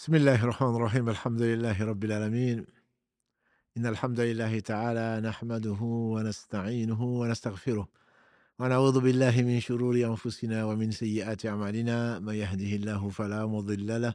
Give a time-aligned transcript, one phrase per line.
[0.00, 1.08] بسم الله الرحمن الرحيم.
[1.08, 2.66] الحمد لله رب العالمين.
[3.76, 7.88] إن الحمد لله تعالى نحمده ونستعينه ونستغفره
[8.58, 12.18] ونعوذ بالله من شرور أنفسنا ومن سيئات أعمالنا.
[12.18, 14.14] من يهده الله فلا مضل له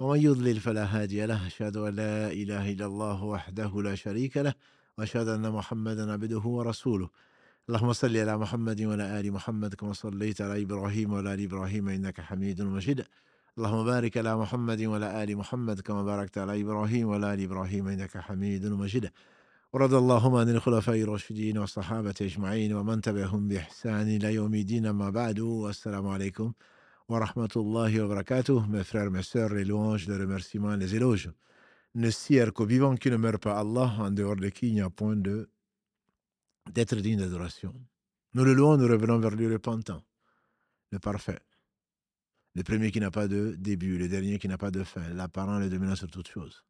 [0.00, 1.46] ومن يضلل فلا هادي له.
[1.46, 4.54] أشهد أن لا إله إلا الله وحده لا شريك له
[4.98, 7.08] وأشهد أن محمدا عبده ورسوله.
[7.68, 12.20] اللهم صل على محمد وعلى آل محمد كما صليت على إبراهيم وعلى آل إبراهيم إنك
[12.20, 13.04] حميد مجيد.
[13.58, 18.18] اللهم بارك على محمد وعلى آل محمد كما باركت على إبراهيم وعلى آل إبراهيم إنك
[18.18, 19.10] حميد مجيد
[19.72, 25.40] ورضى اللهم عن الخلفاء الراشدين والصحابة أجمعين ومن تبعهم بإحسان إلى يوم الدين ما بعد
[25.40, 26.52] والسلام عليكم
[27.08, 31.28] ورحمة الله وبركاته مي فرير مي سور لي لوانج دو ريمرسيمون لي زيلوج
[31.94, 34.80] ne sert qu'au vivant qui ne meurt pas Allah en dehors de qui il n'y
[34.80, 35.50] a point de
[36.74, 37.74] d'être digne d'adoration.
[38.34, 40.02] Nous le louons, nous revenons vers le repentant,
[40.92, 41.40] le parfait.
[42.54, 45.58] Le premier qui n'a pas de début, le dernier qui n'a pas de fin, l'apparent,
[45.58, 46.64] le dominant sur toutes choses.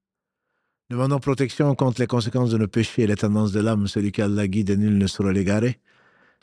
[0.91, 3.87] Demandons protection contre les conséquences de nos péchés et les tendances de l'âme.
[3.89, 5.81] Celui qui a la guide, nul ne saura l'égarer.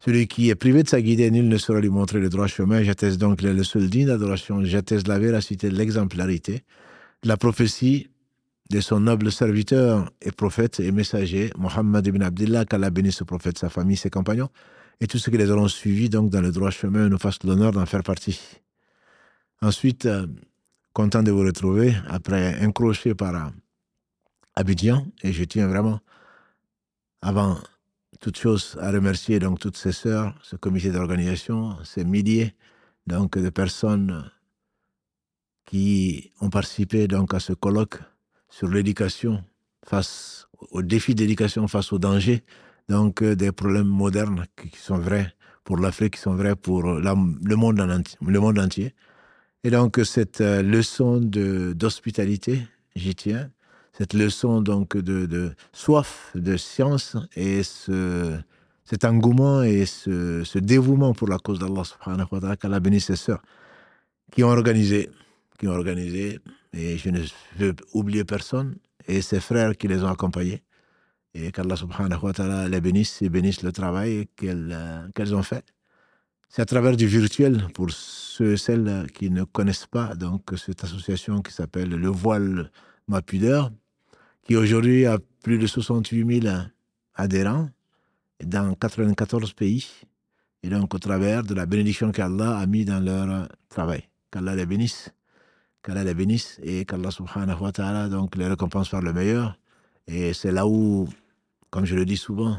[0.04, 2.84] Celui qui est privé de sa guide, nul ne saura lui montrer le droit chemin.
[2.84, 4.64] J'atteste donc le seul digne d'adoration.
[4.64, 6.64] J'atteste la véracité l'exemplarité,
[7.24, 8.10] la prophétie
[8.70, 13.58] de son noble serviteur et prophète et messager, Mohammed ibn Abdullah, qu'Allah bénisse ce prophète,
[13.58, 14.50] sa famille, ses compagnons,
[15.00, 17.72] et tous ceux qui les auront suivis donc dans le droit chemin, nous fassent l'honneur
[17.72, 18.40] d'en faire partie.
[19.66, 20.28] Ensuite, euh,
[20.94, 23.50] content de vous retrouver après un crochet par euh,
[24.54, 26.02] Abidjan, et je tiens vraiment,
[27.24, 27.58] avant
[28.22, 32.54] toute chose, à remercier donc toutes ces sœurs, ce comité d'organisation, ces milliers
[33.08, 34.30] donc de personnes
[35.66, 37.98] qui ont participé donc à ce colloque
[38.52, 39.44] sur l'éducation
[39.84, 42.44] face aux défis d'éducation face aux dangers,
[42.88, 47.56] donc euh, des problèmes modernes qui sont vrais pour l'Afrique, qui sont vrais pour le
[47.56, 48.94] monde entier.
[49.66, 52.62] Et donc cette euh, leçon d'hospitalité,
[52.96, 53.50] j'y tiens,
[53.94, 58.38] cette leçon donc de, de soif de science et ce,
[58.84, 63.06] cet engouement et ce, ce dévouement pour la cause d'Allah subhanahu wa ta'ala, qu'Allah bénisse
[63.06, 63.42] ses sœurs,
[64.32, 65.10] qui ont organisé,
[65.58, 66.40] qui ont organisé,
[66.74, 67.22] et je ne
[67.58, 68.76] veux oublier personne,
[69.08, 70.62] et ses frères qui les ont accompagnés,
[71.34, 75.66] et qu'Allah subhanahu wa ta'ala les bénisse et bénisse le travail qu'elles euh, ont fait.
[76.50, 77.90] C'est à travers du virtuel, pour
[78.36, 82.70] ceux et celles qui ne connaissent pas donc cette association qui s'appelle Le Voile
[83.08, 83.72] Ma Pudeur,
[84.44, 86.56] qui aujourd'hui a plus de 68 000
[87.14, 87.70] adhérents
[88.44, 89.88] dans 94 pays,
[90.64, 94.04] et donc au travers de la bénédiction qu'Allah a mis dans leur travail.
[94.32, 95.12] Qu'Allah les bénisse,
[95.82, 99.58] qu'Allah les bénisse, et qu'Allah subhanahu wa ta'ala donc les récompense par le meilleur.
[100.08, 101.08] Et c'est là où,
[101.70, 102.58] comme je le dis souvent,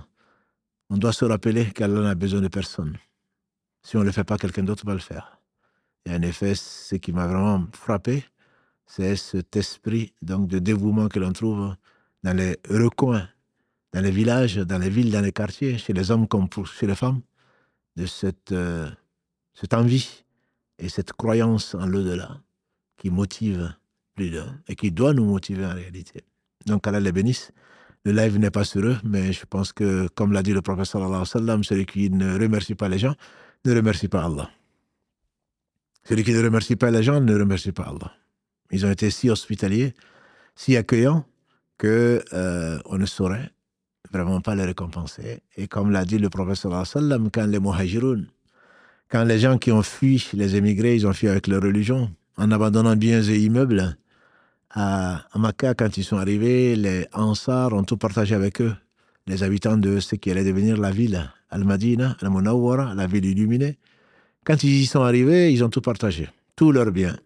[0.89, 2.97] on doit se rappeler qu'Allah n'a besoin de personne.
[3.83, 5.36] Si on ne le fait pas, quelqu'un d'autre va le faire.
[6.07, 8.25] Et en effet, ce qui m'a vraiment frappé,
[8.87, 11.75] c'est cet esprit donc de dévouement que l'on trouve
[12.23, 13.29] dans les recoins,
[13.93, 16.95] dans les villages, dans les villes, dans les quartiers, chez les hommes comme chez les
[16.95, 17.21] femmes,
[17.97, 18.89] de cette, euh,
[19.55, 20.25] cette envie
[20.79, 22.41] et cette croyance en l'au-delà
[22.97, 23.75] qui motive
[24.15, 26.23] plus d'un et qui doit nous motiver en réalité.
[26.67, 27.53] Donc Allah les bénisse.
[28.05, 31.65] Le live n'est pas sur eux, mais je pense que, comme l'a dit le sallam,
[31.65, 33.15] celui qui ne remercie pas les gens
[33.65, 34.49] ne remercie pas Allah.
[36.09, 38.13] Celui qui ne remercie pas les gens ne remercie pas Allah.
[38.71, 39.95] Ils ont été si hospitaliers,
[40.55, 41.25] si accueillants,
[41.79, 43.51] que euh, on ne saurait
[44.13, 45.43] vraiment pas les récompenser.
[45.57, 48.27] Et comme l'a dit le wa sallam, quand les muhajiroun,
[49.11, 52.51] quand les gens qui ont fui, les émigrés, ils ont fui avec leur religion, en
[52.51, 53.97] abandonnant biens et immeubles,
[54.71, 58.75] à, à Makkah, quand ils sont arrivés, les Ansar ont tout partagé avec eux,
[59.27, 63.79] les habitants de ce qui allait devenir la ville, Al-Madina, Al-Munawwara, la ville illuminée.
[64.47, 67.19] Quand ils y sont arrivés, ils ont tout partagé, tous leurs biens.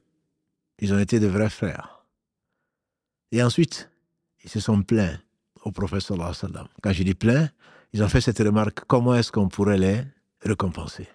[0.79, 2.07] Ils ont été de vrais frères.
[3.31, 3.91] Et ensuite,
[4.43, 5.19] ils se sont plaints
[5.63, 6.65] au prophète sallallahu.
[6.83, 7.51] Quand je dis plaints,
[7.93, 10.03] ils ont fait cette remarque, comment est-ce qu'on pourrait les
[10.41, 11.09] récompenser?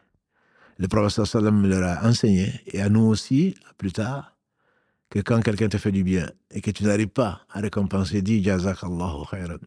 [0.77, 4.37] Le prophète sallallahu leur a enseigné, et à nous aussi, plus tard,
[5.09, 8.43] que quand quelqu'un te fait du bien et que tu n'arrives pas à récompenser, dis
[8.43, 9.57] Jazakallahu khairan,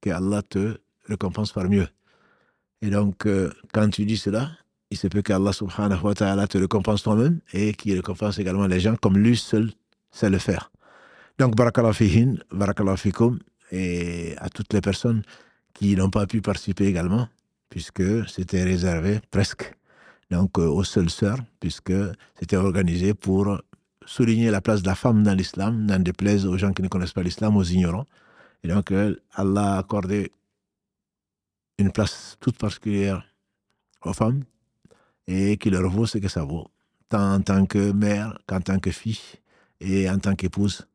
[0.00, 1.88] que Allah te récompense par mieux.
[2.80, 4.52] Et donc, euh, quand tu dis cela,
[4.92, 8.78] il se peut qu'Allah subhanahu wa ta'ala te récompense toi-même et qu'il récompense également les
[8.78, 9.72] gens comme lui seul
[10.10, 10.70] sait le faire.
[11.38, 13.38] Donc, barakallahu fihin, barakallahu fikum,
[13.70, 15.22] et à toutes les personnes
[15.72, 17.26] qui n'ont pas pu participer également,
[17.70, 19.74] puisque c'était réservé presque
[20.30, 21.94] donc euh, aux seules sœurs, puisque
[22.38, 23.58] c'était organisé pour
[24.04, 27.14] souligner la place de la femme dans l'islam, n'en déplaise aux gens qui ne connaissent
[27.14, 28.06] pas l'islam, aux ignorants.
[28.62, 30.32] Et donc, euh, Allah a accordé
[31.78, 33.24] une place toute particulière
[34.04, 34.44] aux femmes
[35.26, 36.70] et qui leur vaut ce que ça vaut,
[37.08, 39.20] tant en tant que mère qu'en tant que fille
[39.80, 40.86] et en tant qu'épouse.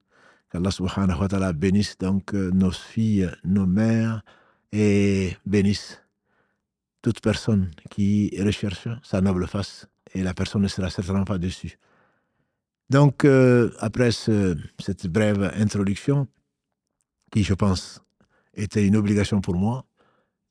[0.49, 4.23] Qu'Allah subhanahu wa ta'ala bénisse donc euh, nos filles, nos mères
[4.71, 6.01] et bénisse
[7.01, 11.77] toute personne qui recherche sa noble face et la personne ne sera certainement pas déçue.
[12.89, 16.27] Donc, euh, après cette brève introduction,
[17.31, 18.01] qui je pense
[18.53, 19.85] était une obligation pour moi,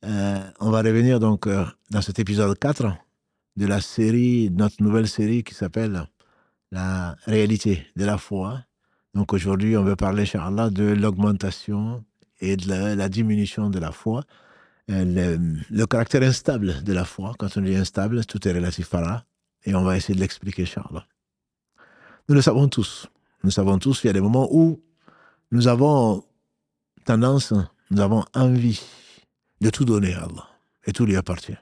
[0.05, 1.49] euh, on va revenir donc
[1.89, 3.06] dans cet épisode 4
[3.57, 6.07] de la série, notre nouvelle série qui s'appelle
[6.71, 8.61] La réalité de la foi.
[9.13, 12.05] Donc aujourd'hui, on veut parler, Allah, de l'augmentation
[12.39, 14.23] et de la, diminution de la foi,
[14.91, 15.37] euh,
[15.69, 17.33] le, caractère instable de la foi.
[17.39, 19.25] Quand on dit instable, tout est relatif à là.
[19.65, 21.07] Et on va essayer de l'expliquer, Allah.
[22.29, 23.07] Nous le savons tous.
[23.43, 24.81] Nous savons tous qu'il y a des moments où
[25.51, 26.23] nous avons
[27.05, 27.53] tendance,
[27.89, 28.81] nous avons envie
[29.61, 30.47] de tout donner à Allah.
[30.85, 31.57] Et tout lui appartient.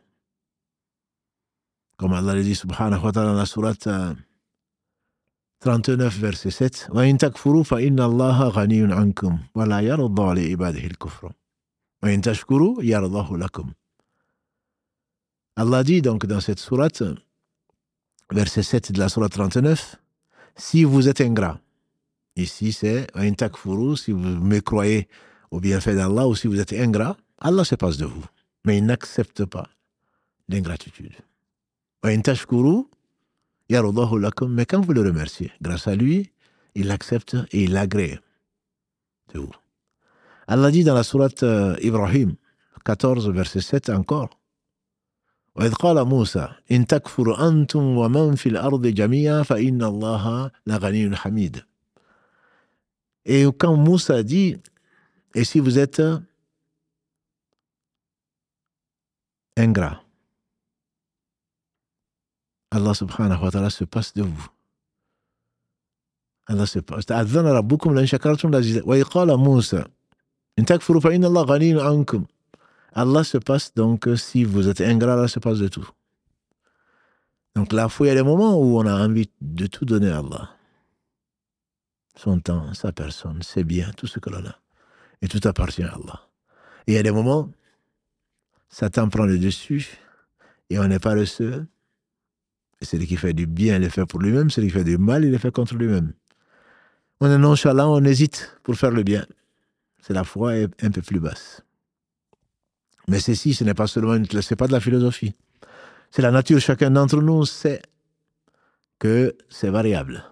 [1.97, 3.87] Comme Allah le dit, subhanahu wa ta'ala, dans la sourate
[5.59, 11.31] 39, euh, verset 7, وَإِن تَكْفُرُوا فَإِنَّ اللَّهَ غَنِيٌّ عَنْكُمْ وَلَا يَرْضَى لِعِبَادِهِ الْكُفْرَ
[12.03, 13.73] وَإِن تَشْكُرُوا يَرْضَهُ لَكُمْ
[15.57, 17.01] Allah dit donc dans cette sourate,
[18.29, 19.95] verset 7 de la sourate 39,
[20.57, 21.59] si vous êtes ingrat,
[22.35, 25.07] ici c'est un takfuru, si vous me croyez
[25.51, 28.25] au bienfait d'Allah ou si vous êtes ingrat, Allah se passe de vous.
[28.65, 29.69] Mais il n'accepte pas
[30.49, 31.13] l'ingratitude.
[32.05, 32.83] وإن تشكروا
[33.69, 36.29] يرضاه لكم ما كان فلو رمارسي grâce à lui
[36.75, 37.67] il accepte et
[39.33, 39.47] تو
[40.51, 42.35] الله دي dans سورة إبراهيم
[42.85, 44.29] 14 verset 7 encore.
[45.55, 51.63] وإذ قال موسى إن تكفر أنتم ومن في الأرض جميعا فإن الله لغني حميد
[53.27, 54.55] Et quand Moussa dit,
[55.33, 56.19] et si vous êtes euh,
[59.57, 60.04] ingrat,
[62.74, 64.48] Allah subhanahu wa ta'ala se passe de vous.
[66.46, 67.10] Allah se passe.
[67.10, 69.84] أذن ربكم لئن شكرتم لأزيدنكم وقال موسى
[70.58, 72.24] إن تكفروا فإن الله غني عنكم
[72.92, 75.88] Allah se passe donc, si vous êtes ingrat, Allah se passe de tout.
[77.54, 80.10] Donc la foi, il y a des moments où on a envie de tout donner
[80.10, 80.50] à Allah
[82.16, 84.56] son temps, sa personne, ses biens, tout ce que l'on a.
[85.22, 86.28] Et tout appartient à Allah.
[86.86, 87.50] Et il y a des moments,
[88.68, 89.98] Satan prend le dessus
[90.68, 91.66] et on n'est pas le seul.
[92.85, 94.49] Celui qui fait du bien, il le fait pour lui-même.
[94.49, 96.13] Celui qui fait du mal, il le fait contre lui-même.
[97.19, 99.25] On est nonchalant, on hésite pour faire le bien.
[100.01, 101.61] C'est la foi un peu plus basse.
[103.07, 105.35] Mais ceci, ce n'est pas seulement une, c'est pas de la philosophie.
[106.11, 106.59] C'est la nature.
[106.59, 107.81] Chacun d'entre nous sait
[108.99, 110.23] que c'est variable.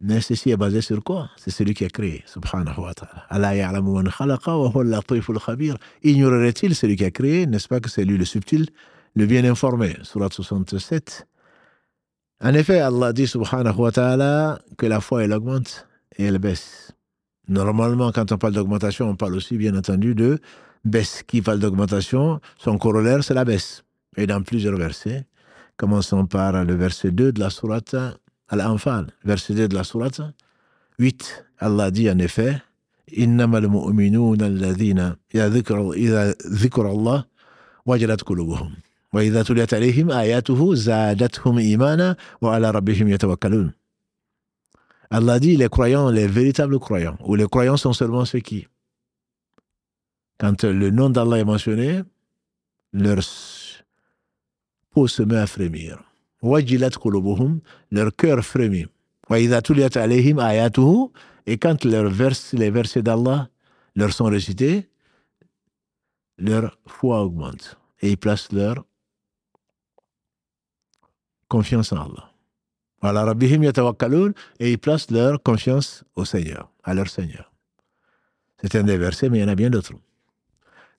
[0.00, 1.28] Mais ceci est basé sur quoi?
[1.36, 3.26] C'est celui qui a créé, subhanahu wa ta'ala.
[6.04, 7.46] Ignorerait-il celui qui a créé?
[7.46, 8.68] N'est-ce pas que c'est lui le subtil,
[9.15, 11.27] le bien informé Surat 67.
[12.41, 15.87] En effet, Allah dit, subhanahu wa ta'ala, que la foi, elle augmente
[16.17, 16.91] et elle baisse.
[17.47, 20.39] Normalement, quand on parle d'augmentation, on parle aussi, bien entendu, de
[20.83, 21.23] baisse.
[21.23, 23.83] Qui parle d'augmentation, son corollaire, c'est la baisse.
[24.17, 25.25] Et dans plusieurs versets,
[25.77, 27.95] commençons par le verset 2 de la sourate
[28.49, 30.21] Al-Anfal, verset 2 de la sourate
[30.99, 32.61] 8, Allah dit en effet
[33.17, 37.25] إنما المؤمنون الذين إذا ذكر إذا ذكر الله
[37.85, 38.71] وجلت قلوبهم
[39.13, 43.73] وإذا تليت عليهم آياته زادتهم إيمانا وعلى ربهم يتوكلون
[45.11, 48.67] Allah dit les croyants, les véritables croyants, ou les croyants sont seulement ceux qui,
[50.39, 52.01] quand le nom d'Allah est mentionné,
[52.93, 53.19] leur
[54.89, 56.03] peau se met à frémir.
[57.91, 58.87] leur cœur frémit.
[61.45, 63.49] Et quand leurs vers, les versets d'Allah
[63.95, 64.89] leur sont récités,
[66.39, 67.77] leur foi augmente.
[68.01, 68.83] Et ils placent leur
[71.47, 72.29] confiance en Allah.
[74.59, 77.51] Et ils placent leur confiance au Seigneur, à leur Seigneur.
[78.61, 79.93] C'est un des versets, mais il y en a bien d'autres.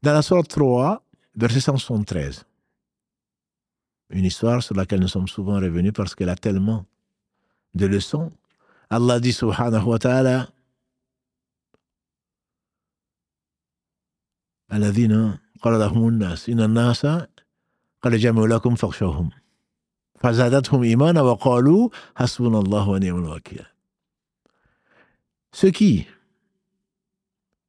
[0.03, 1.03] Dans la sorte 3,
[1.35, 2.45] verset 173,
[4.11, 6.85] une histoire sur laquelle nous sommes souvent revenus parce qu'elle a tellement
[7.75, 8.31] de leçons.
[8.91, 10.49] Allah dit subhanahu wa ta'ala
[14.73, 17.07] الذين قال لهم الناس إن الناس
[18.03, 19.31] قد جمعوا لكم فاخشوهم
[20.25, 23.65] فزادتهم إيمانا وقالوا حسبنا الله ونعم الوكيل
[25.53, 26.05] Ceux qui,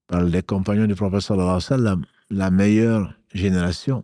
[0.08, 4.03] par les compagnons du prophète sallallahu alayhi wa sallam, la meilleure génération,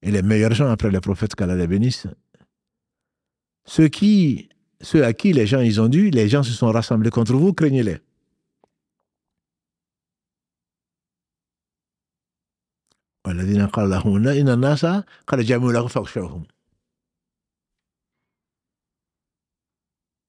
[0.00, 2.06] et les meilleurs gens après les prophètes qu'Allah les bénisse.
[3.66, 4.48] Ceux, qui,
[4.80, 7.52] ceux à qui les gens ils ont dû, les gens se sont rassemblés contre vous,
[7.52, 7.98] craignez-les.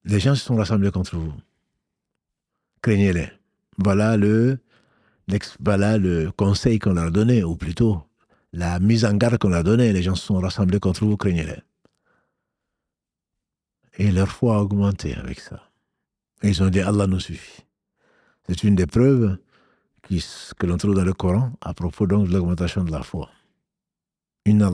[0.05, 1.33] Les gens se sont rassemblés contre vous.
[2.83, 3.31] Craignez-les.
[3.79, 4.59] Voilà le,
[5.61, 8.03] voilà le conseil qu'on leur a donné, ou plutôt
[8.53, 9.93] la mise en garde qu'on leur a donnée.
[9.93, 11.61] Les gens se sont rassemblés contre vous, craignez-les.
[13.97, 15.71] Et leur foi a augmenté avec ça.
[16.43, 17.63] Et ils ont dit Allah nous suffit.
[18.47, 19.39] C'est une des preuves
[20.59, 23.31] que l'on trouve dans le Coran à propos donc de l'augmentation de la foi.
[24.47, 24.71] Inna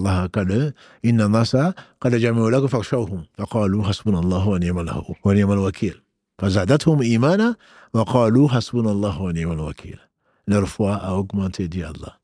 [1.28, 4.88] nasa qad jama'u lakum fakhshawhum faqalu hasbunallahu wa ni'mal
[5.24, 5.94] wa ni'mal wakil.
[6.40, 7.56] Fazadathum imana
[7.94, 9.98] wa qalu hasbunallahu wa ni'mal wakil.
[10.48, 12.18] Leur foi a augmenté, dit Allah.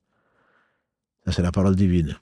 [1.30, 2.16] C'est la parole divine.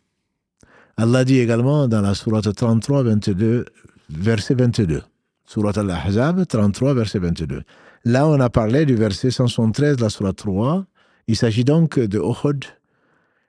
[0.99, 3.65] Allah dit également dans la sourate 33, 22,
[4.11, 5.03] verset 22.
[5.47, 7.63] Surat Al-Ahzab, 33, verset 22.
[8.05, 10.85] Là, on a parlé du verset 173 de la Surat 3.
[11.27, 12.65] Il s'agit donc de Uhud,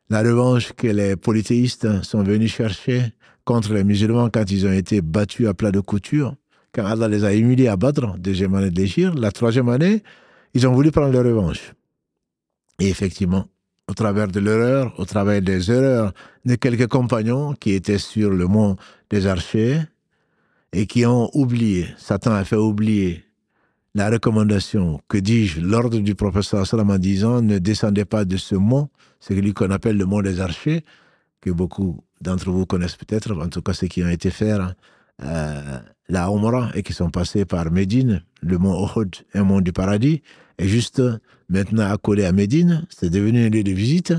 [0.10, 5.02] la revanche que les polythéistes sont venus chercher contre les musulmans quand ils ont été
[5.02, 6.36] battus à plat de couture,
[6.74, 9.18] quand Allah les a humiliés à battre, deuxième année de l'Égypte.
[9.18, 10.04] La troisième année,
[10.54, 11.74] ils ont voulu prendre leur revanche.
[12.80, 13.46] Et effectivement,
[13.88, 18.48] au travers de l'erreur, au travers des erreurs de quelques compagnons qui étaient sur le
[18.48, 18.76] mont
[19.10, 19.80] des archers
[20.74, 23.24] et qui ont oublié, Satan a fait oublier
[23.94, 28.56] la recommandation, que dis-je, l'ordre du professeur Salam en disant ne descendez pas de ce
[28.56, 28.90] mont,
[29.28, 30.84] celui qu'on appelle le mont des archers,
[31.42, 34.76] que beaucoup d'entre vous connaissent peut-être, en tout cas ceux qui ont été faire
[35.24, 35.80] euh,
[36.10, 40.22] la Omra et qui sont passés par Médine, le mont Ohud, un mont du paradis,
[40.58, 41.02] est juste
[41.50, 44.14] maintenant accolé à Médine, c'est devenu un lieu de visite,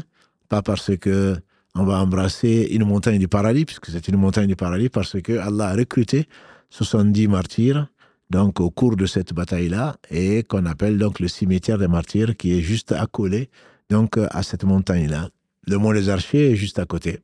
[0.49, 1.37] pas parce que
[1.75, 5.39] on va embrasser une montagne du paradis, puisque c'est une montagne du paradis, parce que
[5.39, 6.27] Allah a recruté
[6.71, 7.87] 70 martyrs
[8.31, 12.59] donc au cours de cette bataille-là, et qu'on appelle donc le cimetière des martyrs, qui
[12.59, 13.51] est juste accolé
[13.91, 15.31] donc à cette montagne-là.
[15.67, 17.21] Le mont des Archers est juste à côté.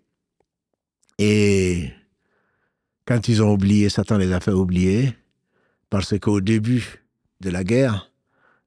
[1.19, 1.91] Et
[3.05, 5.15] quand ils ont oublié, Satan les a fait oublier,
[5.91, 7.05] parce qu'au début
[7.41, 8.11] de la guerre,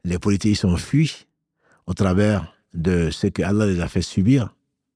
[0.03, 1.25] les polythéistes ont fui
[1.87, 4.53] au travers de ce que Allah les a fait subir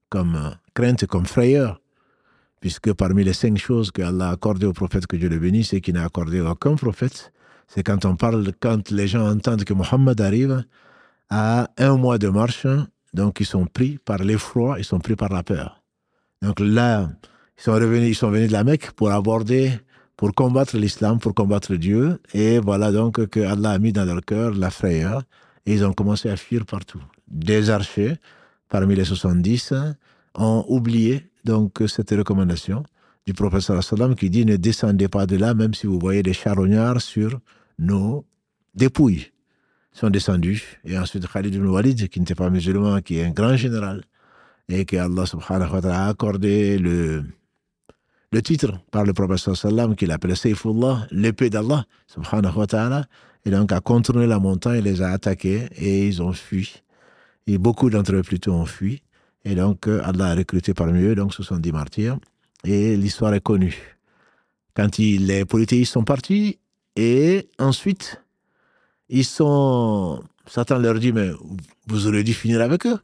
[0.08, 1.80] comme crainte, comme frayeur
[2.60, 5.72] puisque parmi les cinq choses que Allah a accordées au prophète que Dieu le bénisse
[5.72, 7.32] et qu'il n'a accordé à aucun prophète,
[7.66, 10.64] c'est quand on parle, quand les gens entendent que Mohammed arrive
[11.30, 12.66] à un mois de marche,
[13.14, 15.82] donc ils sont pris par l'effroi, ils sont pris par la peur.
[16.42, 17.08] Donc là,
[17.58, 19.72] ils sont revenus, ils sont venus de la Mecque pour aborder,
[20.16, 24.20] pour combattre l'islam, pour combattre Dieu, et voilà donc que Allah a mis dans leur
[24.22, 25.22] cœur la frayeur,
[25.66, 27.02] et ils ont commencé à fuir partout.
[27.28, 28.16] Des archers,
[28.68, 29.74] parmi les 70,
[30.34, 32.82] ont oublié donc cette recommandation
[33.26, 36.32] du professeur sallam qui dit ne descendez pas de là même si vous voyez des
[36.32, 37.38] charognards sur
[37.78, 38.24] nos
[38.74, 39.30] dépouilles.
[39.92, 43.56] Sont descendus et ensuite Khalid ibn Walid qui n'était pas musulman, qui est un grand
[43.56, 44.02] général
[44.68, 47.24] et que Allah subhanahu wa ta'ala a accordé le,
[48.30, 53.06] le titre par le professeur sallam qu'il appelait Saifullah, l'épée d'Allah subhanahu wa ta'ala
[53.44, 56.82] et donc a contourné la montagne, il les a attaqués et ils ont fui.
[57.46, 59.02] Et beaucoup d'entre eux plutôt ont fui.
[59.44, 62.18] Et donc, euh, Allah a recruté parmi eux donc 70 martyrs.
[62.64, 63.96] Et l'histoire est connue.
[64.74, 66.58] Quand les polythéistes sont partis,
[66.96, 68.22] et ensuite,
[69.10, 70.22] ils sont.
[70.46, 71.30] Satan leur dit Mais
[71.86, 72.98] vous aurez dû finir avec eux.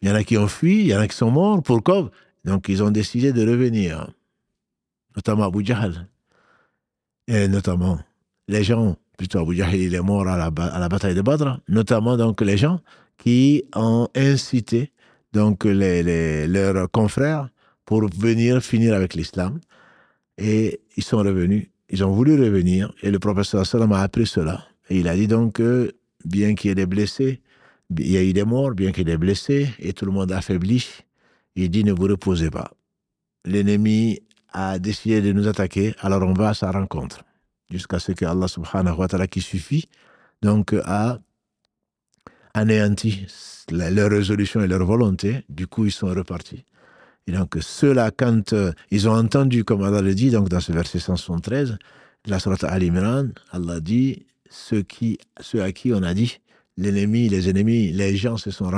[0.00, 1.62] Il y en a qui ont fui, il y en a qui sont morts.
[1.62, 2.10] Pourquoi
[2.44, 4.10] Donc, ils ont décidé de revenir.
[5.16, 6.08] Notamment Abu Jahl.
[7.26, 7.98] Et notamment,
[8.48, 11.58] les gens, plutôt Abu Jahl, il est mort à la, à la bataille de Badr.
[11.68, 12.80] Notamment, donc, les gens
[13.18, 14.92] qui ont incité
[15.32, 17.48] donc les, leurs confrères
[17.84, 19.60] pour venir finir avec l'islam.
[20.38, 24.64] Et ils sont revenus, ils ont voulu revenir, et le professeur Salam a appris cela.
[24.90, 25.94] Et il a dit donc que,
[26.24, 27.40] bien qu'il y ait des blessés,
[27.96, 30.12] il y a eu des morts, bien qu'il y ait des blessés, et tout le
[30.12, 30.86] monde affaibli,
[31.56, 32.72] il dit ne vous reposez pas.
[33.44, 34.20] L'ennemi
[34.52, 37.24] a décidé de nous attaquer, alors on va à sa rencontre.
[37.70, 39.88] Jusqu'à ce que Allah subhanahu wa ta'ala qui suffit,
[40.42, 41.18] donc a
[42.54, 43.26] anéanti
[43.70, 45.44] leur résolution et leur volonté.
[45.48, 46.64] Du coup, ils sont repartis.
[47.26, 50.72] Et donc, ceux-là, quand euh, ils ont entendu, comme Allah le dit, donc dans ce
[50.72, 51.78] verset 173,
[52.26, 54.84] la sourate Al-Imran, Allah dit ceux,
[55.62, 56.40] à qui on a dit
[56.76, 58.70] l'ennemi, les ennemis, les gens se sont,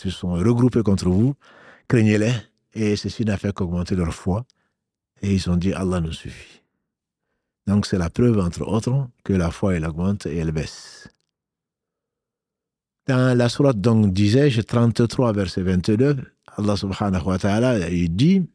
[0.00, 1.34] se sont regroupés contre vous,
[1.88, 2.32] craignez-les.
[2.74, 4.44] Et ceci n'a fait qu'augmenter leur foi.
[5.22, 6.62] Et ils ont dit Allah nous suffit.
[7.66, 11.08] Donc, c'est la preuve, entre autres, que la foi, elle augmente et elle baisse.
[13.06, 16.16] Dans la sourate, donc, disais-je, 33, verset 22,
[16.56, 18.46] Allah subhanahu wa ta'ala, il dit,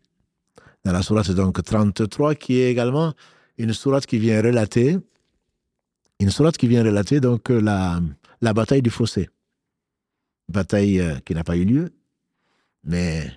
[0.86, 3.14] dans la sourate, donc, 33, qui est également
[3.58, 4.98] une sourate qui vient relater,
[6.20, 8.00] une sourate qui vient relater, donc, la,
[8.42, 9.30] la bataille du fossé.
[10.50, 11.92] Bataille euh, qui n'a pas eu lieu,
[12.84, 13.32] mais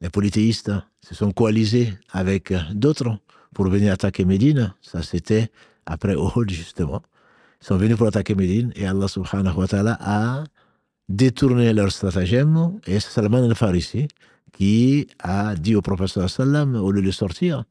[0.00, 3.18] les polythéistes se sont coalisés avec d'autres
[3.54, 4.74] pour venir attaquer Médine.
[4.80, 5.50] Ça, c'était
[5.86, 7.02] après Uhud justement.
[7.60, 10.44] Ils sont venus pour attaquer Médine et Allah subhanahu wa ta'ala a
[11.08, 14.08] détourné leur stratagème et c'est Salman al-Farisi
[14.52, 17.64] qui a dit au prophète sallam au lieu de sortir,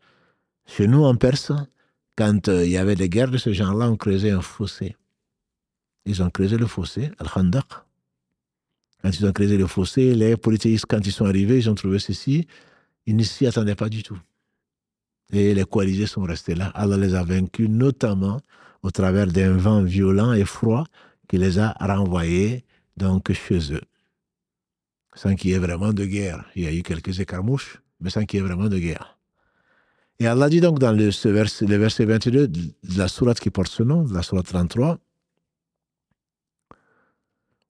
[0.66, 1.52] chez nous en Perse,
[2.18, 4.96] quand euh, il y avait des guerres de ce genre-là, on creusait un fossé.
[6.06, 7.66] Ils ont creusé le fossé, Al-Khandaq.
[9.02, 12.00] Quand ils ont creusé le fossé, les polythéistes, quand ils sont arrivés, ils ont trouvé
[12.00, 12.48] ceci.
[13.06, 14.20] Ils ne s'y attendaient pas du tout.
[15.32, 16.72] Et les coalisés sont restés là.
[16.74, 18.42] Allah les a vaincus, notamment
[18.82, 20.86] au travers d'un vent violent et froid
[21.28, 22.64] qui les a renvoyés
[22.96, 23.82] donc chez eux.
[25.14, 26.46] Sans qu'il y ait vraiment de guerre.
[26.56, 29.17] Il y a eu quelques écarmouches, mais sans qu'il y ait vraiment de guerre.
[30.19, 33.69] Et Allah dit donc dans le, verset, le verset 22 de la sourate qui porte
[33.73, 34.99] ce nom, de la sourate 33,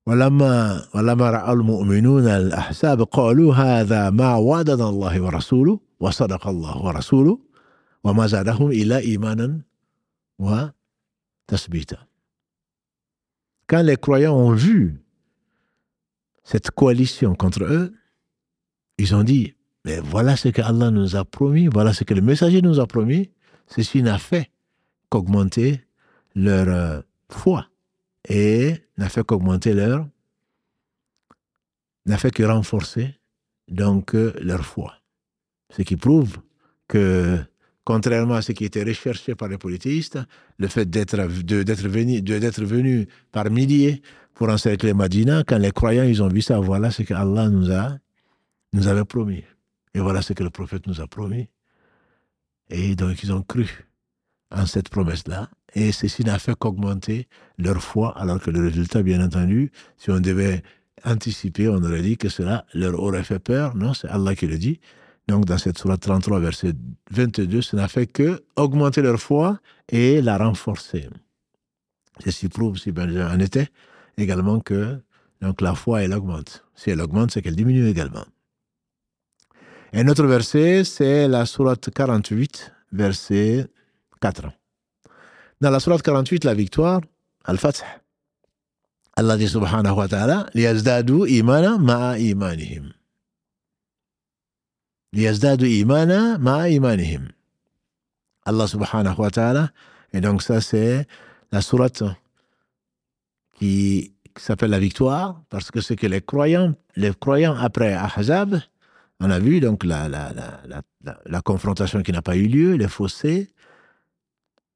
[0.07, 7.39] ولما ولما راى المؤمنون الاحزاب قالوا هذا ما وعدنا الله ورسوله وصدق الله ورسوله
[8.05, 9.61] وما زادهم الا ايمانا
[10.39, 12.07] وتثبيتا
[13.69, 15.01] Quand les croyants ont vu
[16.45, 17.95] cette coalition contre eux,
[18.99, 19.55] ils ont dit,
[19.88, 22.88] mais voilà ce que Allah nous a promis, voilà ce que le messager nous a
[22.88, 23.32] promis,
[23.68, 24.52] ceci n'a fait
[25.10, 25.80] qu'augmenter
[26.36, 27.68] leur euh, foi
[28.28, 30.06] et n'a fait qu'augmenter leur,
[32.06, 33.16] n'a fait que renforcer
[33.70, 34.94] donc euh, leur foi.
[35.70, 36.36] Ce qui prouve
[36.90, 37.38] que,
[37.86, 40.20] contrairement à ce qui était recherché par les politistes,
[40.58, 41.16] le fait d'être
[41.88, 44.02] venu, venu par milliers
[44.34, 47.72] pour encercler Madina, quand les croyants ils ont vu ça, voilà ce que Allah nous
[47.72, 47.98] a
[48.74, 49.46] nous avait promis.
[49.94, 51.50] Et voilà ce que le prophète nous a promis.
[52.70, 53.88] Et donc ils ont cru
[54.52, 55.50] en cette promesse-là.
[55.74, 57.28] Et ceci n'a fait qu'augmenter
[57.58, 60.64] leur foi, alors que le résultat, bien entendu, si on devait
[61.04, 63.76] anticiper, on aurait dit que cela leur aurait fait peur.
[63.76, 64.80] Non, c'est Allah qui le dit.
[65.28, 66.74] Donc, dans cette sourate 33, verset
[67.12, 71.10] 22, ça n'a fait que augmenter leur foi et la renforcer.
[72.24, 73.68] Ceci prouve, si bien en était,
[74.18, 75.02] également que
[75.42, 76.66] donc, la foi, elle augmente.
[76.76, 78.26] Si elle augmente, c'est qu'elle diminue également.
[79.94, 83.68] Un autre verset, c'est la sourate 48, verset
[84.22, 84.50] 4.
[85.62, 87.02] Dans la sourate 48, la victoire,
[87.46, 87.84] Al-Fath,
[89.16, 92.92] Allah dit subhanahu wa ta'ala, liyazdadu imana ma'a imanihim.
[95.14, 97.30] Liyazdadu imana ma'a imanihim.
[98.46, 99.72] Allah subhanahu wa ta'ala,
[100.12, 101.08] et donc ça c'est
[101.52, 102.04] la sourate
[103.58, 108.60] qui s'appelle la victoire, parce que c'est que les croyants, les croyants après Ahzab,
[109.20, 110.82] on a vu donc la,
[111.44, 113.50] confrontation qui n'a pas eu lieu, les fossés,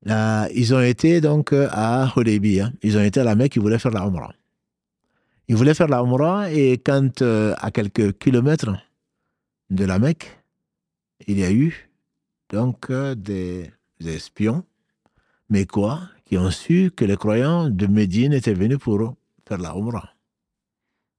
[0.06, 2.66] ils ont été donc à Hudaybiyah.
[2.66, 2.74] Hein.
[2.82, 4.34] Ils ont été à la Mecque, ils voulaient faire la Umrah.
[5.48, 8.74] Ils voulaient faire la Umrah et quand, euh, à quelques kilomètres
[9.70, 10.40] de la Mecque,
[11.28, 11.90] il y a eu
[12.50, 13.72] donc des,
[14.04, 14.66] espions,
[15.50, 19.16] mais quoi, qui ont su que les croyants de Médine étaient venus pour
[19.48, 20.14] faire la Umrah.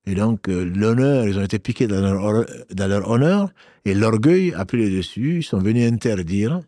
[0.06, 3.50] Et donc, euh, l'honneur, ils ont été piqués dans leur, honneur,
[3.84, 5.38] et l'orgueil a pris le dessus.
[5.38, 6.60] Ils sont venus interdire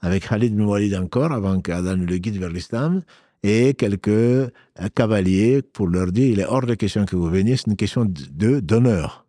[0.00, 3.02] avec Khalid bin Walid encore, avant qu'Adam le guide vers l'islam,
[3.42, 4.48] et quelques euh,
[4.94, 8.04] cavaliers pour leur dire il est hors de question que vous veniez, c'est une question
[8.04, 9.26] de d'honneur.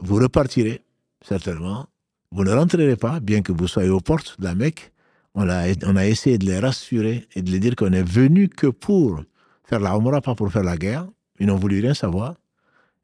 [0.00, 0.82] Vous repartirez,
[1.22, 1.86] certainement.
[2.32, 4.92] Vous ne rentrerez pas, bien que vous soyez aux portes de la Mecque.
[5.34, 8.48] On a, on a essayé de les rassurer et de les dire qu'on est venu
[8.48, 9.22] que pour
[9.64, 11.06] faire la Umrah, pas pour faire la guerre.
[11.40, 12.36] Ils n'ont voulu rien savoir.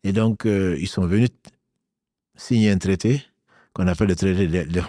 [0.04, 1.30] Et donc, euh, ils sont venus
[2.36, 3.22] signer un traité
[3.72, 4.80] qu'on appelle le traité de, de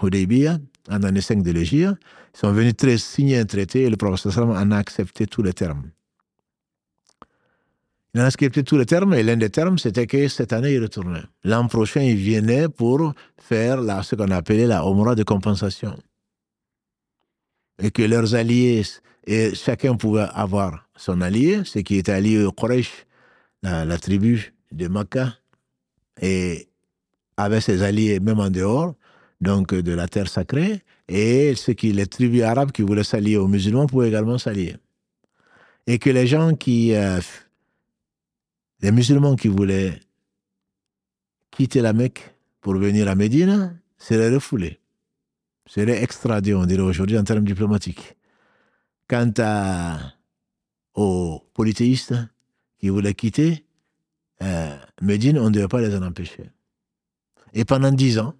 [0.90, 1.96] en année 5 de l'Égypte,
[2.34, 5.90] ils sont venus signer un traité et le professeur en a accepté tous les termes.
[8.14, 10.82] Il a accepté tous les termes et l'un des termes, c'était que cette année, il
[10.82, 11.22] retournait.
[11.44, 15.94] L'an prochain, il venait pour faire ce qu'on appelait la Omra de compensation.
[17.80, 18.82] Et que leurs alliés,
[19.26, 23.06] et chacun pouvait avoir son allié, ce qui était allié au Quraysh,
[23.62, 25.34] la, tribu de Makkah,
[26.20, 26.68] et
[27.36, 28.94] avait ses alliés même en dehors,
[29.40, 33.48] donc de la terre sacrée, et ce qui, les tribus arabes qui voulaient s'allier aux
[33.48, 34.76] musulmans pouvaient également s'allier.
[35.86, 37.20] Et que les gens qui, euh,
[38.80, 39.98] les musulmans qui voulaient
[41.50, 44.80] quitter la Mecque pour venir à Médine seraient refoulés,
[45.66, 48.16] seraient extradés, on dirait aujourd'hui en termes diplomatiques.
[49.08, 49.98] Quant à,
[50.94, 52.14] aux polythéistes
[52.78, 53.64] qui voulaient quitter
[54.42, 56.50] euh, Médine, on ne devait pas les en empêcher.
[57.52, 58.34] Et pendant dix ans,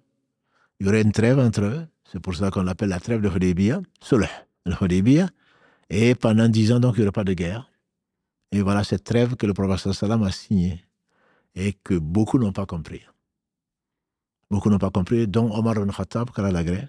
[0.79, 1.87] il y aurait une trêve entre eux.
[2.05, 4.25] C'est pour ça qu'on l'appelle la trêve de Hudaybiyah, Sulh,
[4.65, 5.29] le
[5.89, 7.69] Et pendant dix ans, donc, il n'y aurait pas de guerre.
[8.51, 10.83] Et voilà cette trêve que le prophète sallam a signée
[11.55, 13.01] et que beaucoup n'ont pas compris.
[14.49, 16.87] Beaucoup n'ont pas compris, dont Omar ibn Khattab, Khalalagré,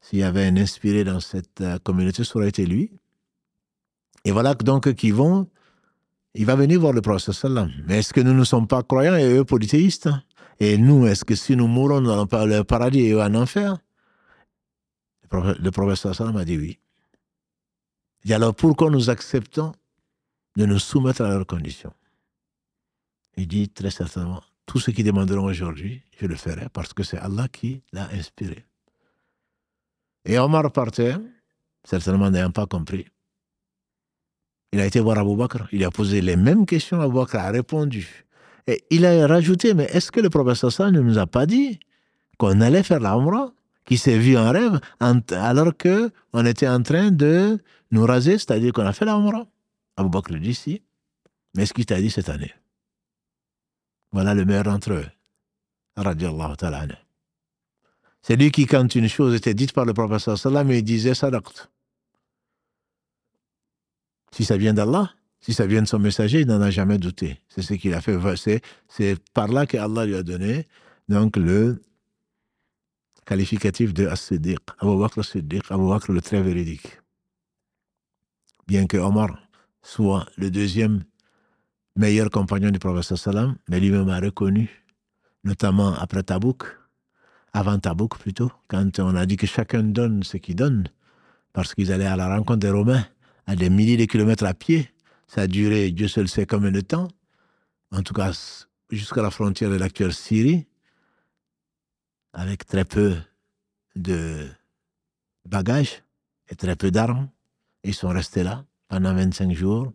[0.00, 2.90] s'il y avait un inspiré dans cette euh, communauté, ça aurait été lui.
[4.24, 5.48] Et voilà donc qu'ils vont,
[6.34, 7.70] il va venir voir le prophète sallam.
[7.86, 10.08] Mais est-ce que nous ne sommes pas croyants et eux polythéistes?
[10.58, 13.78] Et nous, est-ce que si nous mourons, pas le paradis et eux en enfer?
[15.32, 16.78] Le prophète sallam a dit oui.
[18.24, 19.72] Et alors pourquoi nous acceptons
[20.56, 21.92] de nous soumettre à leurs conditions?
[23.36, 27.16] Il dit très certainement, tout ce qu'ils demanderont aujourd'hui, je le ferai parce que c'est
[27.16, 28.66] Allah qui l'a inspiré.
[30.26, 31.16] Et Omar partait,
[31.82, 33.06] certainement n'ayant pas compris.
[34.72, 37.50] Il a été voir Abou Bakr, il a posé les mêmes questions, Abou Bakr a
[37.50, 38.24] répondu.
[38.66, 41.80] Et il a rajouté, mais est-ce que le Sassan ne nous a pas dit
[42.38, 43.18] qu'on allait faire la
[43.84, 47.58] qui s'est vu en rêve, alors qu'on était en train de
[47.90, 49.46] nous raser, c'est-à-dire qu'on a fait la Umrah?
[49.96, 50.82] Abou Bakr dit si.
[51.56, 52.54] Mais ce qu'il t'a dit cette année?
[54.12, 55.06] Voilà le meilleur d'entre eux.
[55.96, 56.86] Radiallahu ta'ala.
[58.22, 61.68] C'est lui qui, quand une chose était dite par le professeur sallam, il disait sadaqt.
[64.32, 67.40] Si ça vient d'Allah, si ça vient de son messager, il n'en a jamais douté.
[67.48, 68.18] C'est ce qu'il a fait.
[68.88, 70.66] C'est par là que Allah lui a donné
[71.08, 71.80] donc le
[73.26, 74.58] qualificatif de As-Siddiq.
[74.78, 77.00] Abu Bakr As-Siddiq, Abu Bakr le très véridique.
[78.66, 79.30] Bien que Omar
[79.82, 81.02] soit le deuxième
[81.96, 84.70] meilleur compagnon du prophète sallam, mais lui-même a reconnu,
[85.42, 86.64] notamment après Tabouk,
[87.52, 90.86] avant Tabouk plutôt, quand on a dit que chacun donne ce qu'il donne,
[91.52, 93.04] parce qu'ils allaient à la rencontre des Romains
[93.50, 94.88] à des milliers de kilomètres à pied.
[95.26, 97.08] Ça a duré, Dieu seul sait combien de temps,
[97.90, 98.30] en tout cas
[98.90, 100.68] jusqu'à la frontière de l'actuelle Syrie,
[102.32, 103.16] avec très peu
[103.96, 104.46] de
[105.46, 106.04] bagages
[106.48, 107.28] et très peu d'armes.
[107.82, 109.92] Ils sont restés là pendant 25 jours.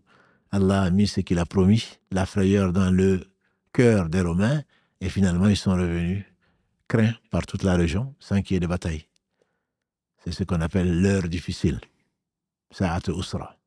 [0.52, 3.24] Allah a mis ce qu'il a promis, la frayeur dans le
[3.72, 4.64] cœur des Romains,
[5.00, 6.26] et finalement ils sont revenus
[6.90, 9.08] craints par toute la région sans qu'il y ait de bataille.
[10.26, 11.80] C'est ce qu'on appelle l'heure difficile.
[12.72, 13.58] Sa'at Usra.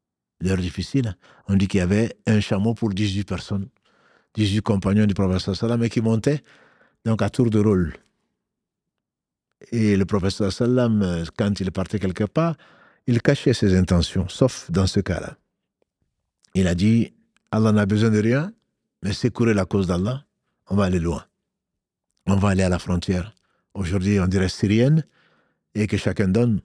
[0.40, 1.16] L'heure difficile,
[1.48, 3.68] on dit qu'il y avait un chameau pour 18 personnes,
[4.34, 6.42] 18 compagnons du professeur Salam, et qui montaient
[7.04, 7.94] donc à tour de rôle.
[9.72, 12.56] Et le professeur Salam, quand il partait quelque part,
[13.06, 15.36] il cachait ses intentions, sauf dans ce cas-là.
[16.54, 17.14] Il a dit
[17.50, 18.52] Allah n'a besoin de rien,
[19.02, 20.24] mais secourir la cause d'Allah,
[20.68, 21.24] on va aller loin.
[22.26, 23.34] On va aller à la frontière.
[23.74, 25.04] Aujourd'hui, on dirait syrienne,
[25.74, 26.60] et que chacun donne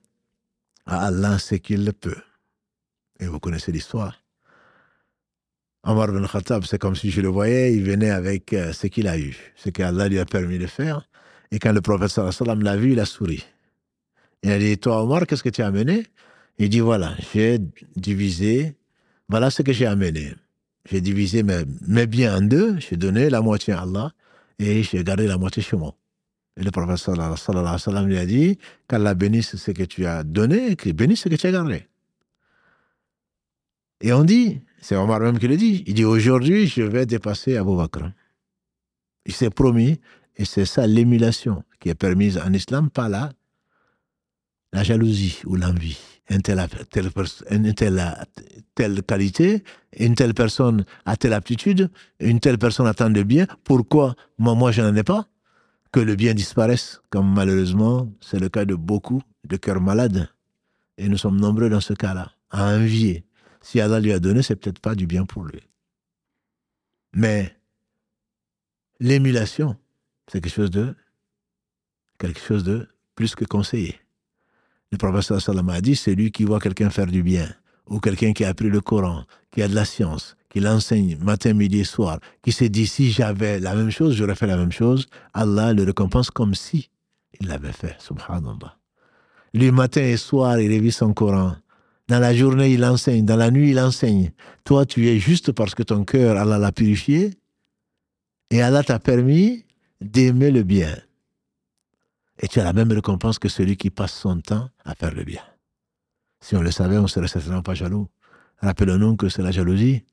[0.86, 2.22] à Allah ce qu'il peut.
[3.20, 4.20] Et vous connaissez l'histoire.
[5.86, 9.08] Omar bin Khattab, c'est comme si je le voyais, il venait avec euh, ce qu'il
[9.08, 11.08] a eu, ce qu'Allah lui a permis de faire.
[11.52, 13.44] Et quand le prophète l'a vu, il a souri.
[14.44, 16.06] Il a dit, toi Omar, qu'est-ce que tu as amené?
[16.58, 17.60] Il dit, voilà, j'ai
[17.96, 18.78] divisé,
[19.28, 20.36] voilà ce que j'ai amené.
[20.90, 24.12] J'ai divisé mes, mes biens en deux, j'ai donné la moitié à Allah
[24.60, 25.96] et j'ai gardé la moitié chez moi.
[26.56, 27.36] Et le prophète sallallahu
[27.88, 31.30] alayhi lui a dit, qu'Allah bénisse ce que tu as donné et qu'il bénisse ce
[31.30, 31.88] que tu as gardé.
[34.02, 37.58] Et on dit, c'est Omar même qui le dit, il dit, aujourd'hui, je vais dépasser
[37.58, 38.12] Abu Bakr.
[39.26, 40.00] Il s'est promis
[40.36, 43.32] et c'est ça l'émulation qui est permise en islam, pas la,
[44.74, 45.98] la jalousie ou l'envie.
[46.30, 47.10] Une telle, telle,
[47.50, 48.02] une telle,
[48.76, 49.64] telle qualité,
[49.98, 51.90] une telle personne a telle aptitude,
[52.20, 53.46] une telle personne a tant de bien.
[53.64, 54.16] Pourquoi?
[54.38, 55.28] Moi, moi je n'en ai pas
[55.94, 60.28] Que le bien disparaisse, comme malheureusement c'est le cas de beaucoup de cœurs malades.
[60.98, 63.24] Et nous sommes nombreux dans ce cas-là, à envier.
[63.62, 65.62] Si Allah lui a donné, c'est peut-être pas du bien pour lui.
[67.14, 67.56] Mais
[69.00, 69.78] l'émulation,
[70.28, 70.96] c'est quelque chose de
[72.18, 74.00] quelque chose de plus que conseillé.
[74.92, 77.54] Le prophète sallam a dit, c'est lui qui voit quelqu'un faire du bien,
[77.86, 81.54] ou quelqu'un qui a appris le Coran, qui a de la science, qui l'enseigne matin,
[81.54, 84.72] midi et soir, qui s'est dit, si j'avais la même chose, j'aurais fait la même
[84.72, 86.92] chose, Allah le récompense comme si
[87.42, 88.78] il l'avait fait, subhanallah.
[89.56, 91.56] Lui, matin et soir, il révise son Coran.
[92.08, 93.26] Dans la journée, il enseigne.
[93.26, 94.32] Dans la nuit, il enseigne.
[94.64, 97.32] Toi, tu es juste parce que ton cœur, Allah l'a purifié.
[98.52, 99.66] Et Allah t'a permis
[100.02, 100.96] d'aimer le bien.
[102.40, 105.24] Et tu as la même récompense que celui qui passe son temps à faire le
[105.24, 105.42] bien.
[106.42, 108.08] Si on le savait, on ne serait certainement pas jaloux.
[108.58, 110.04] Rappelons-nous que c'est la jalousie.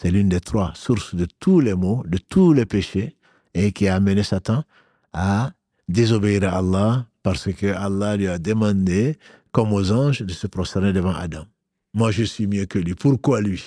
[0.00, 3.16] C'est l'une des trois sources de tous les maux, de tous les péchés,
[3.52, 4.64] et qui a amené Satan
[5.12, 5.52] à
[5.88, 9.18] désobéir à Allah parce que Allah lui a demandé,
[9.52, 11.44] comme aux anges, de se prosterner devant Adam.
[11.92, 12.94] Moi, je suis mieux que lui.
[12.94, 13.62] Pourquoi lui?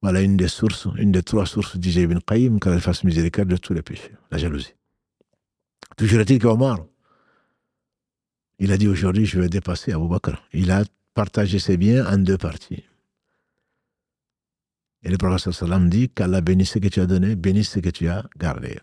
[0.00, 3.58] Voilà une des sources, une des trois sources, disait Ibn Qayyim, qu'elle fasse miséricorde de
[3.58, 4.74] tous les péchés, la jalousie.
[5.98, 6.78] Toujours est-il qu'Omar,
[8.58, 10.42] il a dit aujourd'hui, je vais dépasser Abu Bakr.
[10.54, 12.84] Il a partagé ses biens en deux parties.
[15.04, 17.90] Et le prophète sallam dit qu'Allah bénisse ce que tu as donné, bénisse ce que
[17.90, 18.78] tu as gardé.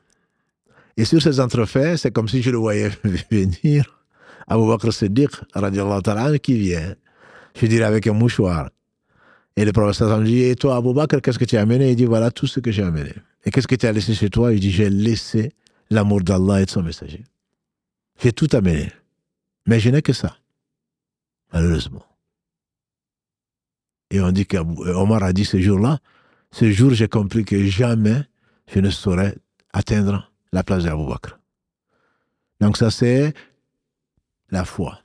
[0.98, 2.90] Et sur ces entrefaits, c'est comme si je le voyais
[3.32, 4.02] venir
[4.48, 6.96] Abu Bakr Siddiq, ta'ala, qui vient,
[7.60, 8.70] je dirais avec un mouchoir.
[9.56, 11.92] Et le professeur me dit, et toi, Abu Bakr, qu'est-ce que tu as amené?
[11.92, 13.14] Il dit, voilà tout ce que j'ai amené.
[13.46, 14.54] Et qu'est-ce que tu as laissé chez toi?
[14.54, 15.54] Il dit, j'ai laissé
[15.90, 17.24] l'amour d'Allah et de son messager.
[18.22, 18.92] J'ai tout amené.
[19.66, 20.38] Mais je n'ai que ça.
[21.54, 22.06] Malheureusement.
[24.10, 26.00] Et on dit qu'Omar a dit ce jour-là,
[26.51, 28.23] ce jour, j'ai compris que jamais
[28.73, 29.35] je ne saurais
[29.73, 31.39] atteindre la place d'Abu Bakr.
[32.61, 33.35] Donc ça, c'est
[34.51, 35.01] la foi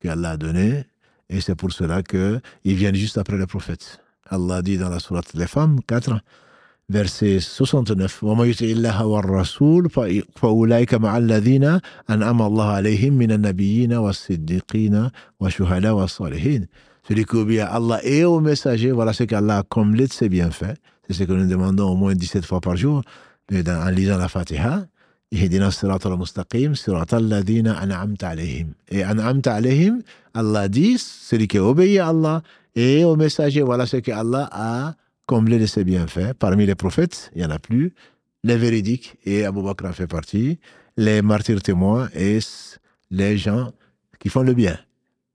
[0.00, 0.84] qu'Allah a donnée.
[1.28, 4.00] Et c'est pour cela qu'ils viennent juste après le prophète.
[4.28, 6.20] Allah dit dans la sourate des femmes 4,
[6.88, 9.90] verset 69 وما يطع الله والرسول
[10.36, 16.66] فأولئك مع الذين أنعم الله عليهم من النبيين والصديقين والشهداء والصالحين
[17.07, 20.29] celui qui obéit à Allah et au messager, voilà ce qu'Allah a comblé de ses
[20.29, 20.75] bienfaits.
[21.07, 23.01] C'est ce que nous demandons au moins 17 fois par jour
[23.51, 24.85] en lisant la Fatiha.
[25.33, 25.45] Et
[29.03, 30.01] an'amta alayhim,
[30.33, 32.41] Allah dit, celui qui obéit à Allah
[32.75, 36.33] et au messager, voilà ce que Allah a comblé de ses bienfaits.
[36.37, 37.93] Parmi les prophètes, il n'y en a plus.
[38.43, 40.59] Les véridiques, et Abu Bakr en fait partie.
[40.97, 42.39] Les martyrs témoins et
[43.09, 43.71] les gens
[44.19, 44.77] qui font le bien.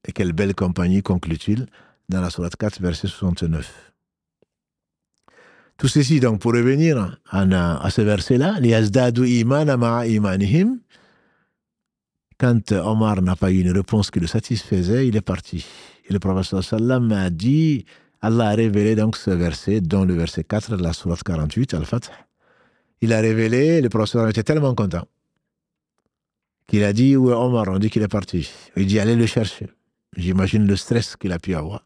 [0.06, 1.66] Et quelle belle compagnie conclut-il
[2.08, 3.92] dans la Sourate 4, verset 69.
[5.76, 8.56] Tout ceci, donc, pour revenir à, ce verset-là,
[12.38, 15.66] quand Omar n'a pas eu une réponse qui le satisfaisait, il est parti.
[16.08, 17.84] Et le prophète sallam a dit,
[18.22, 22.10] Allah a révélé donc ce verset, dont le verset 4 de la sourate 48, Al-Fath.
[23.02, 25.06] Il a révélé, le prophète était tellement content
[26.66, 28.50] qu'il a dit, où est Omar On dit qu'il est parti.
[28.76, 29.68] Il dit, allez le chercher.
[30.16, 31.82] J'imagine le stress qu'il a pu avoir.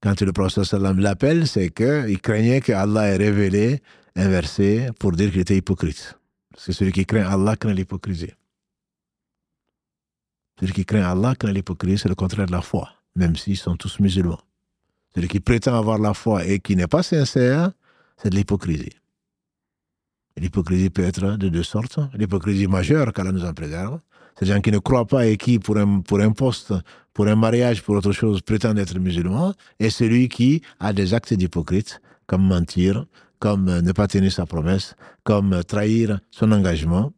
[0.00, 3.82] Quand le prophète l'appelle, c'est qu'il craignait que Allah ait révélé
[4.14, 6.18] un verset pour dire qu'il était hypocrite.
[6.52, 8.32] Parce que celui qui craint Allah craint l'hypocrisie.
[10.58, 13.76] Celui qui craint Allah craint l'hypocrisie, c'est le contraire de la foi, même s'ils sont
[13.76, 14.40] tous musulmans.
[15.14, 17.72] Celui qui prétend avoir la foi et qui n'est pas sincère,
[18.16, 18.92] c'est de l'hypocrisie.
[20.36, 21.98] L'hypocrisie peut être de deux sortes.
[22.14, 24.00] L'hypocrisie majeure, qu'Allah nous en préserve,
[24.40, 26.72] des gens qui ne croient pas et qui, pour un, pour un poste,
[27.12, 31.34] pour un mariage, pour autre chose, prétendent être musulmans, et celui qui a des actes
[31.34, 33.06] d'hypocrite, comme mentir,
[33.38, 37.12] comme ne pas tenir sa promesse, comme trahir son engagement,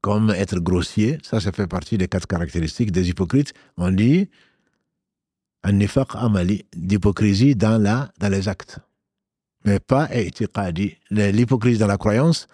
[0.00, 1.18] comme être grossier.
[1.22, 3.52] Ça, ça fait partie des quatre caractéristiques des hypocrites.
[3.76, 4.28] On dit
[5.62, 8.78] un nifaq amali, d'hypocrisie dans, dans les actes.
[9.64, 10.08] Mais pas
[11.10, 12.46] L'hypocrisie dans la croyance,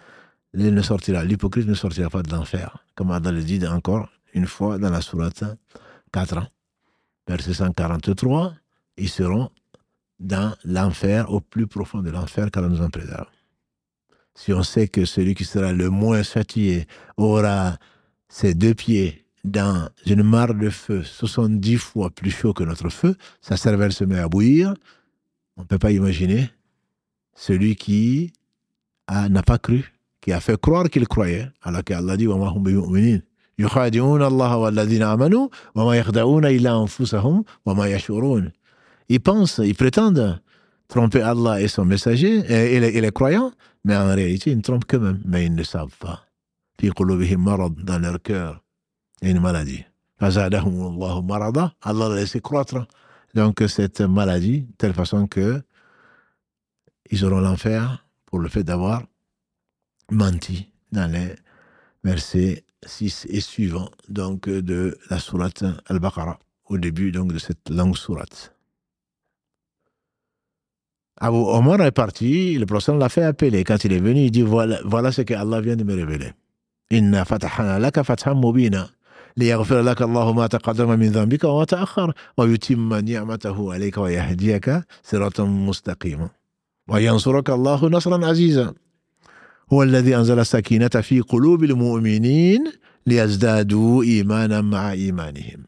[0.53, 2.83] ne sortira, l'hypocrite ne sortira pas de l'enfer.
[2.97, 5.43] Comme Allah le dit encore une fois dans la sourate
[6.11, 6.49] 4,
[7.27, 8.55] verset 143,
[8.97, 9.51] ils seront
[10.19, 13.27] dans l'enfer, au plus profond de l'enfer, car nous en préserve.
[14.33, 17.77] Si on sait que celui qui sera le moins châtié aura
[18.29, 23.15] ses deux pieds dans une mare de feu 70 fois plus chaud que notre feu,
[23.41, 24.73] sa cervelle se met à bouillir,
[25.55, 26.49] on ne peut pas imaginer
[27.35, 28.33] celui qui
[29.07, 29.93] n'a pas cru
[30.27, 32.27] qui a fait croire qu'il croyait, alors qu'Allah dit
[39.07, 40.41] Ils pensent, ils prétendent
[40.89, 43.53] tromper Allah et son messager et, les, et les croyants,
[43.85, 46.25] mais en réalité, ils ne trompent qu'eux-mêmes, mais ils ne savent pas.
[46.81, 48.61] dans leur cœur,
[49.21, 49.85] il y a une maladie.
[50.19, 52.85] Allah l'a laissé croître.
[53.33, 55.61] Donc cette maladie, de telle façon que
[57.11, 59.03] ils auront l'enfer pour le fait d'avoir
[60.10, 61.34] menti dans les
[62.04, 67.96] versets 6 et suivants donc de la sourate Al-Baqarah, au début donc de cette longue
[67.96, 68.54] sourate.
[71.18, 73.62] Abu Omar est parti, le prophète l'a fait appeler.
[73.64, 76.32] Quand il est venu, il dit voilà, voilà ce que Allah vient de me révéler.
[76.90, 78.88] Inna fatahana laka fathan mubina.
[79.36, 86.28] ليغفر لك الله ما تقدم من ذنبك وما تأخر ويتم نعمته عليك ويهديك صراطا مستقيما
[86.88, 88.74] وينصرك الله نصرا عزيزا
[89.73, 92.71] هو الذي أنزل السكينة في قلوب المؤمنين
[93.05, 95.65] ليزدادوا إيمانا مع إيمانهم.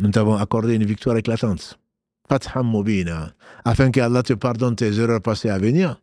[0.00, 1.60] انتبهوا اكوردين فيكتوار اكلاتانت
[2.30, 3.32] فتحا مبينا.
[3.66, 5.96] أفن كي الله تي باردون تي زيرور باسي افينيا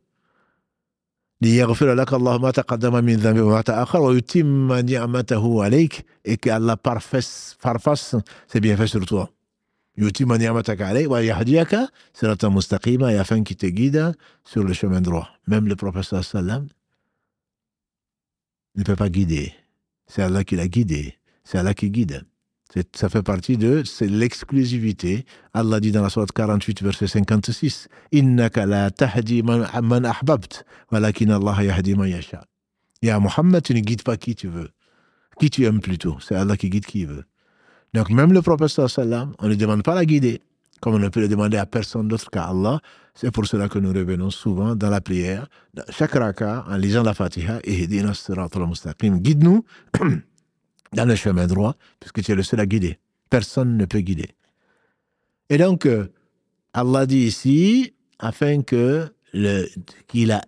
[1.41, 6.05] ليغفر لك الله ما تقدم من ذنب وما تأخر ويتم نعمته عليك.
[6.27, 8.97] اكي الله بارفس فارفس سي بيان فاش
[9.97, 11.77] يتم نعمتك عليه ويهديك
[12.13, 14.13] صراطا مستقيما et afin qu'il te guide
[14.45, 15.29] sur le chemin droit.
[15.47, 16.67] Même le prophète sallam
[18.75, 19.53] ne peut pas guider.
[20.07, 21.15] C'est Allah qui l'a guidé.
[21.43, 22.25] C'est Allah qui guide.
[22.93, 25.25] Ça fait partie de c'est l'exclusivité.
[25.53, 31.29] Allah dit dans la sourate 48, verset 56, Innaka la tahdi man, man ahbabt, walakin
[31.31, 32.43] Allah yahdi man yasha.
[33.01, 34.69] Ya Muhammad, tu ne guides pas qui tu veux.
[35.39, 37.23] Qui tu aimes plutôt C'est Allah qui guide qui veut.
[37.93, 38.79] Donc même le prophète
[39.39, 40.41] on ne demande pas la guider,
[40.81, 42.79] comme on ne peut le demander à personne d'autre qu'à Allah.
[43.15, 47.03] C'est pour cela que nous revenons souvent dans la prière, dans chaque raka, en lisant
[47.03, 47.87] la Fatiha, et
[49.17, 49.65] guide-nous
[50.93, 52.97] dans le chemin droit, puisque tu es le seul à guider.
[53.29, 54.29] Personne ne peut guider.
[55.49, 56.07] Et donc, euh,
[56.73, 59.11] Allah dit ici, afin que
[60.07, 60.41] qu'il a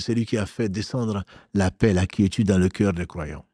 [0.00, 3.44] c'est lui qui a fait descendre la paix, la quiétude dans le cœur des croyants.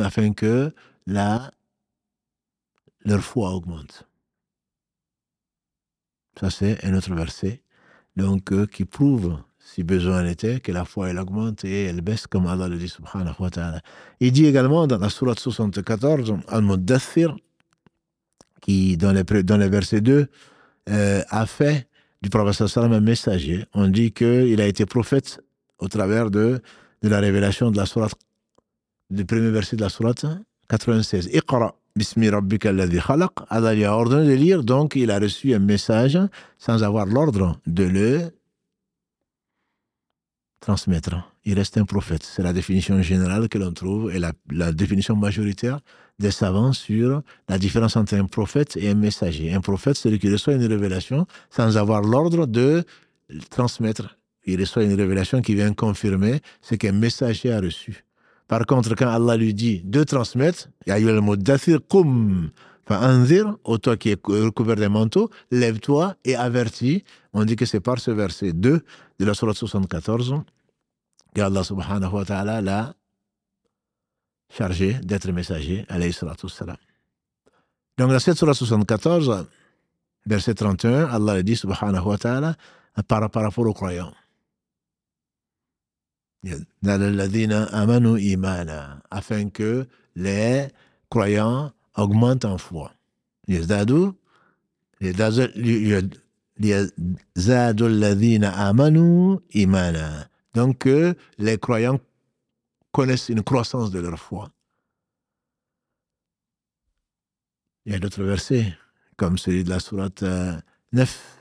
[0.00, 0.72] Afin que
[1.06, 1.50] la,
[3.04, 4.08] leur foi augmente.
[6.40, 7.62] Ça, c'est un autre verset
[8.16, 12.26] donc, euh, qui prouve si besoin était, que la foi elle augmente et elle baisse
[12.26, 13.80] comme Allah le dit subhanahu wa ta'ala.
[14.20, 17.36] Il dit également dans la sourate 74, Al-Muddathir,
[18.60, 20.26] qui dans les, dans les versets 2,
[20.88, 21.88] euh, a fait
[22.22, 23.64] du prophète sallam un messager.
[23.72, 25.40] On dit qu'il a été prophète
[25.78, 26.60] au travers de,
[27.02, 28.14] de la révélation de la sourate,
[29.10, 30.26] du premier verset de la sourate
[30.68, 31.28] 96.
[31.32, 33.32] Iqra bismi rabbika alladhi khalaq.
[33.48, 36.18] Allah lui a ordonné de lire, donc il a reçu un message
[36.58, 38.30] sans avoir l'ordre de le
[40.60, 41.14] transmettre.
[41.44, 42.22] Il reste un prophète.
[42.22, 45.80] C'est la définition générale que l'on trouve et la, définition majoritaire
[46.18, 49.52] des savants sur la différence entre un prophète et un messager.
[49.52, 52.84] Un prophète, c'est celui qui reçoit une révélation sans avoir l'ordre de
[53.50, 54.16] transmettre.
[54.44, 58.04] Il reçoit une révélation qui vient confirmer ce qu'un messager a reçu.
[58.48, 61.78] Par contre, quand Allah lui dit de transmettre, il y a eu le mot d'athir
[61.88, 62.50] kum,
[62.90, 67.04] Anzir, au toi qui est recouvert des manteaux, lève-toi et avertis.
[67.32, 68.80] On dit que c'est par ce verset 2
[69.18, 70.34] de la Sourate 74
[71.34, 72.94] qu'Allah subhanahu wa ta'ala l'a
[74.50, 76.76] chargé d'être messager, alayhi salatu salam.
[77.96, 79.46] Donc, dans cette Sourate 74,
[80.26, 82.56] verset 31, Allah dit subhanahu wa ta'ala
[83.08, 84.12] par, par rapport aux croyants.
[89.10, 90.68] Afin que les
[91.10, 92.92] croyants augmente en foi.
[100.54, 100.88] Donc,
[101.38, 102.00] les croyants
[102.92, 104.50] connaissent une croissance de leur foi.
[107.84, 108.72] Il y a d'autres versets,
[109.16, 110.22] comme celui de la sourate
[110.92, 111.31] 9,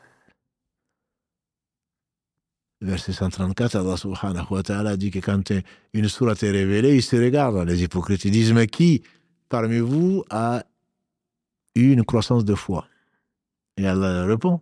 [2.81, 5.53] verset 134, Allah subhanahu wa ta'ala dit que quand
[5.93, 9.03] une sourate est révélée, ils se regardent, les hypocrites, ils disent, mais qui
[9.49, 10.63] parmi vous a
[11.75, 12.87] eu une croissance de foi?
[13.77, 14.61] Et Allah répond,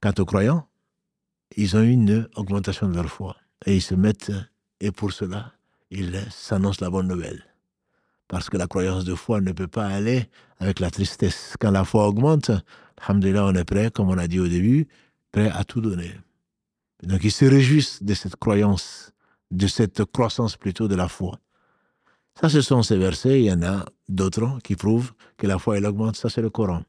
[0.00, 0.68] quant aux croyants,
[1.56, 3.36] ils ont eu une augmentation de leur foi.
[3.66, 4.32] Et ils se mettent,
[4.80, 5.52] et pour cela,
[5.90, 7.44] ils s'annoncent la bonne nouvelle.
[8.28, 11.54] Parce que la croyance de foi ne peut pas aller avec la tristesse.
[11.60, 12.50] Quand la foi augmente,
[12.96, 14.88] alhamdulillah, on est prêt, comme on a dit au début,
[15.30, 16.12] prêt à tout donner.
[17.02, 19.12] Donc ils se réjouissent de cette croyance,
[19.50, 21.38] de cette croissance plutôt de la foi.
[22.40, 23.40] Ça, ce sont ces versets.
[23.40, 26.16] Il y en a d'autres qui prouvent que la foi, augmente.
[26.16, 26.82] Ça, c'est le Coran.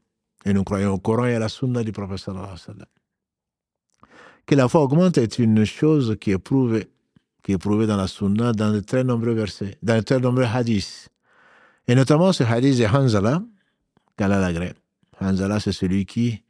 [0.45, 2.25] Et nous croyons au Coran et à la Sunna du prophète
[4.45, 6.89] Que la foi augmente est une chose qui est prouvée,
[7.43, 10.45] qui est prouvée dans la Sunna, dans de très nombreux versets, dans de très nombreux
[10.45, 11.09] hadiths.
[11.87, 13.43] Et notamment ce hadith de Hanzala,
[14.17, 14.73] qu'Allah l'agrée.
[15.19, 16.43] Hanzala, c'est celui qui,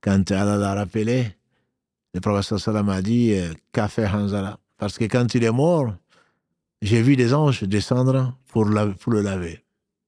[0.00, 1.36] quand Allah l'a rappelé,
[2.14, 4.58] le prophète sallam a dit, euh, qu'a fait Hanzala?
[4.78, 5.94] Parce que quand il est mort,
[6.82, 9.64] j'ai vu des anges descendre pour, le laver.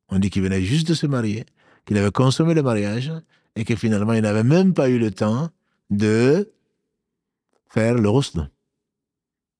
[0.08, 1.44] On dit qu'il venait juste de se marier,
[1.84, 3.12] qu'il avait consommé le mariage
[3.54, 5.50] et que finalement il n'avait même pas eu le temps
[5.90, 6.50] de
[7.68, 8.50] faire le roussel.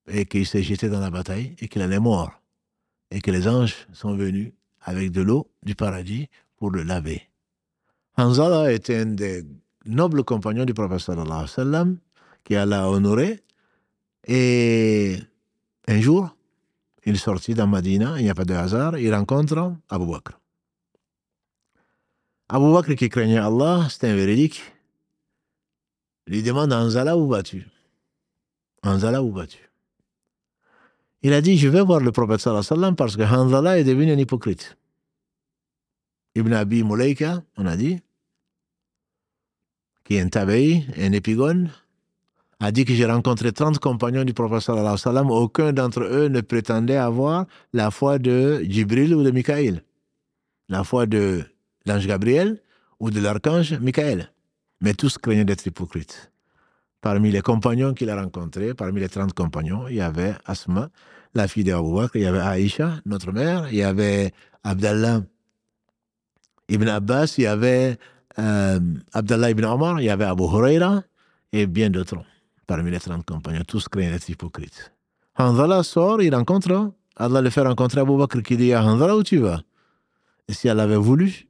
[0.08, 2.32] Et qu'il s'est jeté dans la bataille et qu'il est mort.
[3.10, 7.28] Et que les anges sont venus avec de l'eau du paradis pour le laver.
[8.16, 9.44] Hanzala était un des
[9.84, 11.98] nobles compagnons du prophète sallam
[12.44, 13.42] qui Allah a honoré.
[14.26, 15.18] Et
[15.88, 16.36] un jour,
[17.04, 20.38] il sortit dans Madina, il n'y a pas de hasard, il rencontre Abu Bakr.
[22.48, 24.62] Abu Bakr qui craignait Allah, c'était un véridique,
[26.26, 27.66] lui demande Anzala où vas-tu?
[28.82, 29.70] Anzala où vas-tu?
[31.22, 34.18] Il a dit Je vais voir le prophète sallam parce que Anzala est devenu un
[34.18, 34.76] hypocrite.
[36.34, 38.00] Ibn Abi Mulaika, on a dit,
[40.04, 41.70] qui est un tabeï, un épigone,
[42.62, 46.96] a dit que j'ai rencontré 30 compagnons du wa sallam, aucun d'entre eux ne prétendait
[46.96, 49.82] avoir la foi de Jibril ou de Michael,
[50.68, 51.42] la foi de
[51.86, 52.60] l'ange Gabriel
[53.00, 54.30] ou de l'archange Michael.
[54.80, 56.30] Mais tous craignaient d'être hypocrites.
[57.00, 60.88] Parmi les compagnons qu'il a rencontrés, parmi les 30 compagnons, il y avait Asma,
[61.34, 64.30] la fille d'Abu Bakr, il y avait Aïcha, notre mère, il y avait
[64.62, 65.22] Abdallah
[66.68, 67.98] ibn Abbas, il y avait
[68.38, 68.78] euh,
[69.12, 71.02] Abdallah ibn Omar, il y avait Abu Huraira
[71.52, 72.22] et bien d'autres.
[72.66, 74.92] Parmi les 30 compagnons, tous craignent d'être hypocrites.
[75.36, 79.22] Hanzala sort, il rencontre, Allah le fait rencontrer Abu Bakr qui dit à Hanzala où
[79.22, 79.62] tu vas?
[80.48, 81.48] Et si Allah avait voulu,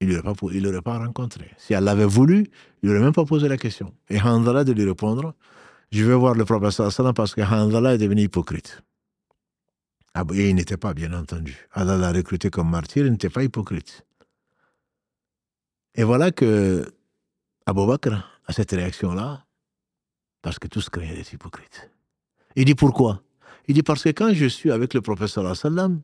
[0.00, 1.50] il ne l'aurait pas, rencontré.
[1.56, 2.46] Si Allah avait voulu,
[2.82, 3.94] il n'aurait même pas posé la question.
[4.08, 5.34] Et Hanzala de lui répondre,
[5.92, 8.82] je vais voir le prophète parce que Hanzala est devenu hypocrite.
[10.18, 11.68] Ah, et il n'était pas, bien entendu.
[11.72, 14.06] Allah l'a recruté comme martyr, il n'était pas hypocrite.
[15.94, 16.90] Et voilà que
[17.66, 18.14] Abu Bakr
[18.46, 19.44] a cette réaction-là,
[20.46, 21.90] parce que tous craignaient d'être hypocrites.
[22.54, 23.20] Il dit pourquoi?
[23.66, 26.02] Il dit parce que quand je suis avec le professeur sallam,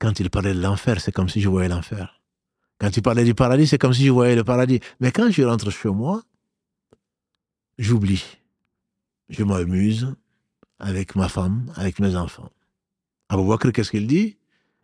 [0.00, 2.20] quand il parlait de l'enfer, c'est comme si je voyais l'enfer.
[2.80, 4.80] Quand il parlait du paradis, c'est comme si je voyais le paradis.
[4.98, 6.24] Mais quand je rentre chez moi,
[7.78, 8.24] j'oublie.
[9.28, 10.12] Je m'amuse
[10.80, 12.50] avec ma femme, avec mes enfants.
[13.28, 14.36] Abu Bakr, qu'est-ce qu'il dit?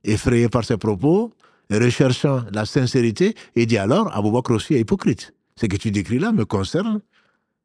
[0.04, 1.34] Effrayé par ses propos,
[1.68, 5.34] recherchant la sincérité, il dit alors, Abu Bakr aussi est hypocrite.
[5.58, 7.00] Ce que tu décris là me concerne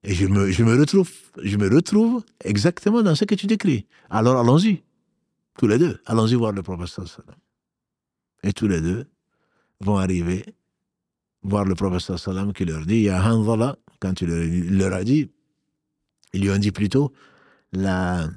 [0.04, 3.86] et je me, retrouve, exactement dans ce que tu décris.
[4.10, 4.84] Alors allons-y,
[5.58, 7.36] tous les deux, allons-y voir le professeur sallam.
[8.42, 9.06] Et tous les deux
[9.80, 10.44] vont arriver
[11.44, 15.04] voir le professeur sallam qui leur dit, il y a Hanzala, quand il leur a
[15.04, 15.30] dit,
[16.34, 17.14] ils lui ont dit plutôt
[17.74, 18.28] la,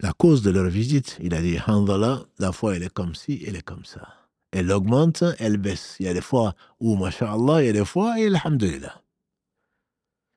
[0.00, 1.18] la cause de leur visite.
[1.22, 4.21] Il a dit, Hanzala, la foi elle est comme ci, elle est comme ça.
[4.52, 5.96] Elle augmente, elle baisse.
[5.98, 9.02] Il y a des fois où, masha'Allah, il y a des fois, et alhamdulillah.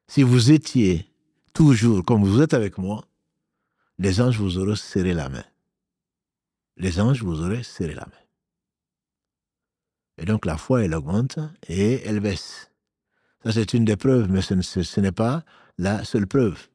[0.08, 1.10] Si vous étiez
[1.54, 3.06] toujours comme vous êtes avec moi,
[3.98, 5.44] les anges vous auraient serré la main.
[6.78, 8.26] Les anges vous auraient serré la main.
[10.18, 12.72] Et donc la foi, elle augmente et elle baisse.
[13.44, 15.44] Ça, c'est une des preuves, mais ce, n'est pas
[15.78, 16.68] la seule preuve.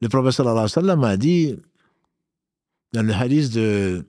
[0.00, 1.56] Le professeur sallallahu a dit,
[2.92, 4.06] dans le hadith de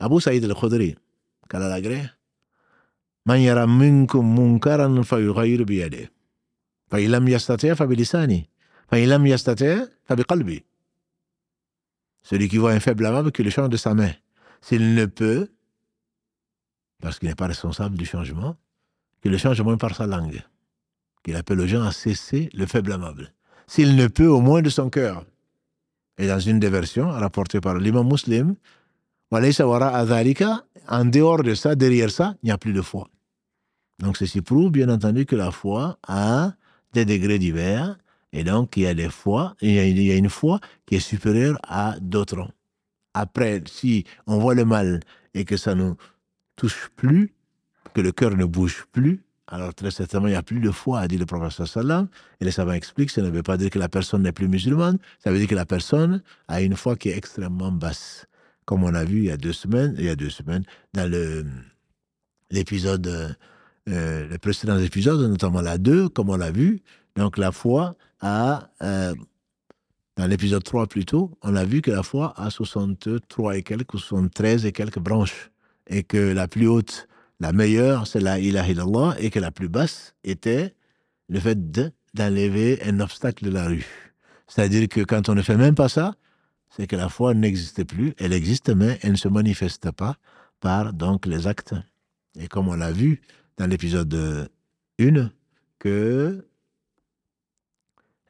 [0.00, 0.96] Abu Saïd al-Khudri,
[1.49, 2.09] qu'Allah l'agré,
[3.25, 6.09] Man yara minkum munkaran fayughayir biyadeh.
[6.93, 8.43] فإن يستطع فبلسانه
[8.87, 10.59] فإن لم يستطع فبقلبه
[12.23, 14.13] celui qui voit un faible amable qui le change de sa main
[14.61, 15.49] s'il ne peut
[17.01, 18.55] parce qu'il n'est pas responsable du changement
[19.21, 20.41] qu'il le change au moins par sa langue
[21.23, 23.33] qu'il appelle aux gens à cesser le faible amable
[23.65, 25.25] s'il ne peut au moins de son cœur
[26.19, 28.55] et dans une des versions rapportée par l'imam muslim
[29.30, 33.08] en dehors de ça, derrière ça, il n'y a plus de foi.
[33.98, 36.52] Donc ceci prouve bien entendu que la foi a
[36.94, 37.98] des degrés divers,
[38.32, 41.58] et donc il y a des fois, il y a, une foi qui est supérieure
[41.62, 42.48] à d'autres.
[43.14, 45.00] Après, si on voit le mal
[45.34, 45.92] et que ça ne
[46.56, 47.34] touche plus,
[47.94, 51.00] que le cœur ne bouge plus, alors très certainement, il n'y a plus de foi,
[51.00, 52.08] a dit le professeur sallam.
[52.40, 54.98] Et les savants expliquent, ça ne veut pas dire que la personne n'est plus musulmane,
[55.18, 58.27] ça veut dire que la personne a une foi qui est extrêmement basse.
[58.68, 60.62] Comme on a vu il y a deux semaines, il y a deux semaines,
[60.92, 61.46] dans le,
[62.50, 63.34] l'épisode
[63.88, 66.82] euh, les précédents épisodes, notamment la 2, comme on l'a vu.
[67.16, 69.14] Donc la foi a, euh,
[70.16, 74.66] dans l'épisode 3 plutôt, on a vu que la foi a 63 et quelques, 73
[74.66, 75.50] et quelques branches.
[75.86, 77.08] Et que la plus haute,
[77.40, 80.74] la meilleure, c'est la ilaha illallah, et que la plus basse était
[81.30, 81.58] le fait
[82.12, 83.86] d'enlever un obstacle de la rue.
[84.46, 86.14] C'est-à-dire que quand on ne fait même pas ça,
[86.78, 88.14] c'est que la foi n'existe plus.
[88.18, 90.16] Elle existe, mais elle ne se manifeste pas
[90.60, 91.74] par donc les actes.
[92.38, 93.20] Et comme on l'a vu,
[93.56, 94.48] dans l'épisode
[95.00, 95.30] 1
[95.80, 96.46] que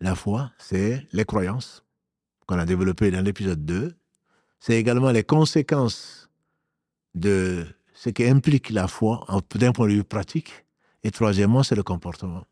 [0.00, 1.84] la foi, c'est les croyances
[2.46, 3.94] qu'on a développées dans l'épisode 2.
[4.60, 6.30] C'est également les conséquences
[7.14, 9.26] de ce qui implique la foi
[9.56, 10.64] d'un point de vue pratique.
[11.04, 12.44] Et troisièmement, c'est le comportement.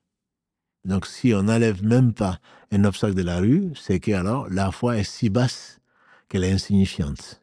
[0.84, 2.38] Donc, si on n'enlève même pas
[2.70, 5.80] un obstacle de la rue, c'est que alors la foi est si basse
[6.28, 7.42] qu'elle est insignifiante.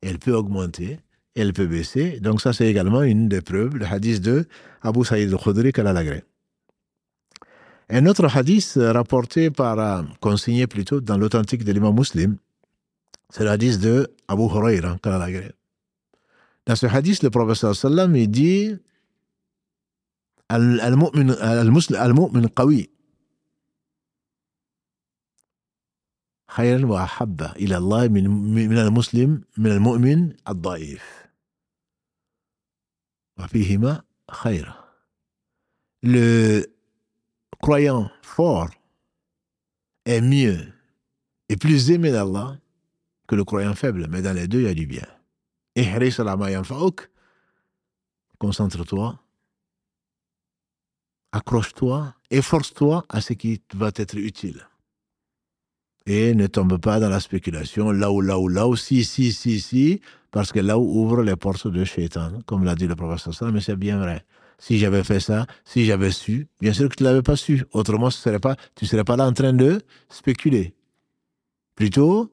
[0.00, 1.00] Elle peut augmenter,
[1.34, 2.20] elle peut baisser.
[2.20, 4.46] Donc ça, c'est également une des preuves, le hadith de
[4.82, 6.22] Abu Saïd al-Khudri qu'elle
[7.90, 12.36] Un autre hadith rapporté par, euh, consigné plutôt dans l'authentique de l'imam muslim,
[13.30, 15.54] c'est le hadith de Abu Huraira qu'elle
[16.66, 18.76] Dans ce hadith, le professeur sallam, il dit
[20.48, 21.34] Al-mu'min
[22.54, 22.88] qawi
[26.48, 31.28] خيرا وأحب إلى الله من من المسلم من المؤمن الضعيف
[36.02, 36.66] le
[37.60, 38.70] croyant fort
[40.04, 40.72] est mieux
[41.48, 42.58] et plus aimé d'Allah
[43.26, 45.06] que le croyant faible, mais dans les deux, il y a du bien.
[48.38, 49.20] Concentre-toi,
[51.32, 54.66] accroche-toi, efforce-toi à ce qui va être utile.
[56.10, 59.30] Et ne tombe pas dans la spéculation, là ou là ou là, ou si, si,
[59.30, 60.00] si, si,
[60.30, 63.60] parce que là où ouvre les portes de Shaitan, comme l'a dit le professeur mais
[63.60, 64.24] c'est bien vrai.
[64.58, 66.48] si j'avais fait ça, si j'avais su.
[66.62, 67.62] Bien sûr que tu ne l'avais pas su.
[67.72, 70.74] Autrement, ce serait pas, tu ne serais pas là en train de spéculer.
[71.74, 72.32] Plutôt,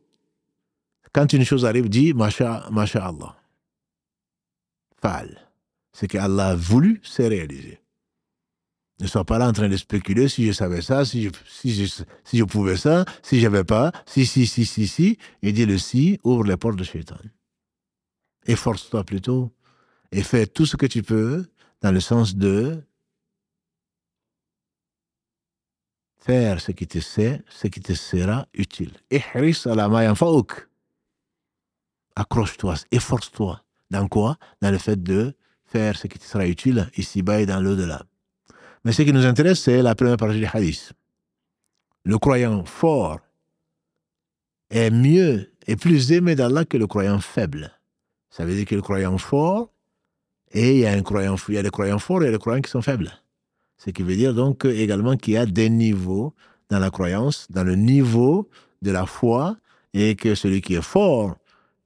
[1.14, 2.64] quand une chose arrive, dis Masha,
[2.96, 3.36] Allah.
[5.02, 5.38] Fal.
[5.92, 7.80] Ce que Allah a voulu, c'est réalisé.
[9.00, 11.88] Ne sois pas là en train de spéculer si je savais ça, si je, si
[12.24, 15.18] si je pouvais ça, si j'avais pas, si, si, si, si, si.
[15.42, 17.18] Et dis le si, ouvre les portes de Shaitan.
[18.46, 19.52] Efforce-toi plutôt
[20.12, 21.46] et fais tout ce que tu peux
[21.82, 22.82] dans le sens de
[26.18, 28.94] faire ce qui te sait, ce qui te sera utile.
[32.16, 33.62] Accroche-toi, efforce-toi.
[33.92, 34.38] Dans quoi?
[34.62, 35.36] Dans le fait de
[35.66, 38.06] faire ce qui te sera utile ici-bas et dans l'au-delà.
[38.86, 40.94] Mais ce qui nous intéresse, c'est la première partie du hadith.
[42.04, 43.20] Le croyant fort
[44.70, 47.72] est mieux et plus aimé d'Allah que le croyant faible.
[48.30, 49.72] Ça veut dire que le croyant fort,
[50.52, 52.62] et il y a, un croyant, il y a des croyants forts et des croyants
[52.62, 53.12] qui sont faibles.
[53.78, 56.36] Ce qui veut dire donc également qu'il y a des niveaux
[56.70, 58.48] dans la croyance, dans le niveau
[58.84, 59.58] de la foi,
[59.96, 61.38] et que celui qui est fort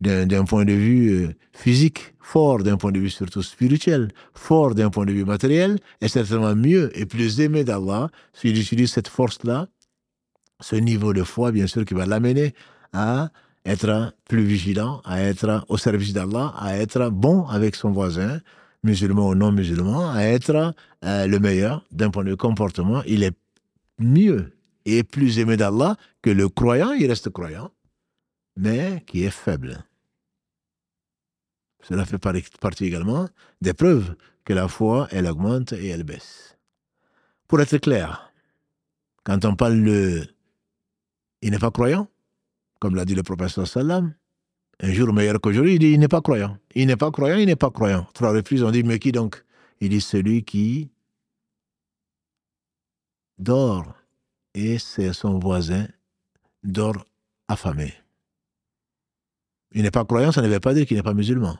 [0.01, 4.89] d'un point de vue euh, physique, fort d'un point de vue surtout spirituel, fort d'un
[4.89, 9.67] point de vue matériel, est certainement mieux et plus aimé d'Allah s'il utilise cette force-là,
[10.61, 12.53] ce niveau de foi, bien sûr, qui va l'amener
[12.93, 13.29] à
[13.65, 18.39] être plus vigilant, à être au service d'Allah, à être bon avec son voisin,
[18.83, 20.73] musulman ou non musulman, à être
[21.03, 23.03] euh, le meilleur d'un point de vue comportement.
[23.05, 23.35] Il est
[23.99, 24.53] mieux
[24.85, 27.71] et plus aimé d'Allah que le croyant, il reste croyant,
[28.55, 29.83] mais qui est faible.
[31.81, 33.27] Cela fait partie également
[33.61, 34.15] des preuves
[34.45, 36.57] que la foi, elle augmente et elle baisse.
[37.47, 38.31] Pour être clair,
[39.23, 40.27] quand on parle de
[41.41, 42.07] il n'est pas croyant,
[42.79, 44.13] comme l'a dit le professeur Salam,
[44.81, 46.57] un jour meilleur qu'aujourd'hui, il dit il n'est pas croyant.
[46.75, 48.07] Il n'est pas croyant, il n'est pas croyant.
[48.13, 49.43] Trois reprises, on dit mais qui donc?
[49.81, 50.91] Il dit celui qui
[53.37, 53.93] dort
[54.53, 55.87] et c'est son voisin
[56.63, 57.05] dort
[57.47, 57.93] affamé.
[59.71, 61.57] Il n'est pas croyant, ça ne veut pas dire qu'il n'est pas musulman.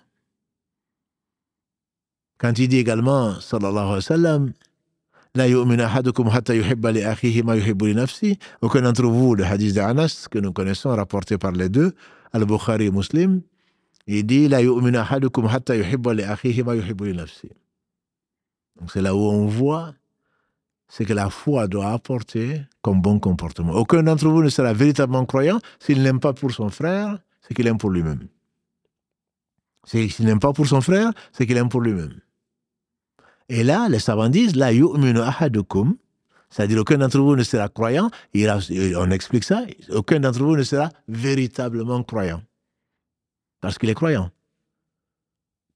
[2.40, 4.54] Quand il dit également, sallallahu alayhi wa sallam,
[5.36, 5.46] La
[8.62, 11.94] Aucun d'entre vous, le hadith d'Anas, que nous connaissons, rapporté par les deux,
[12.34, 13.42] Al-Bukhari et Muslim,
[14.08, 14.72] il dit La Donc
[18.92, 19.94] c'est là où on voit
[20.88, 23.74] ce que la foi doit apporter comme bon comportement.
[23.74, 27.68] Aucun d'entre vous ne sera véritablement croyant s'il n'aime pas pour son frère ce qu'il
[27.68, 28.28] aime pour lui-même.
[29.86, 32.20] S'il n'aime pas pour son frère, ce qu'il aime pour lui-même.
[33.50, 35.98] Et là, les savants disent, la yu'minu ahadukum,
[36.50, 40.90] c'est-à-dire aucun d'entre vous ne sera croyant, on explique ça, aucun d'entre vous ne sera
[41.08, 42.42] véritablement croyant.
[43.60, 44.32] Parce qu'il est croyant.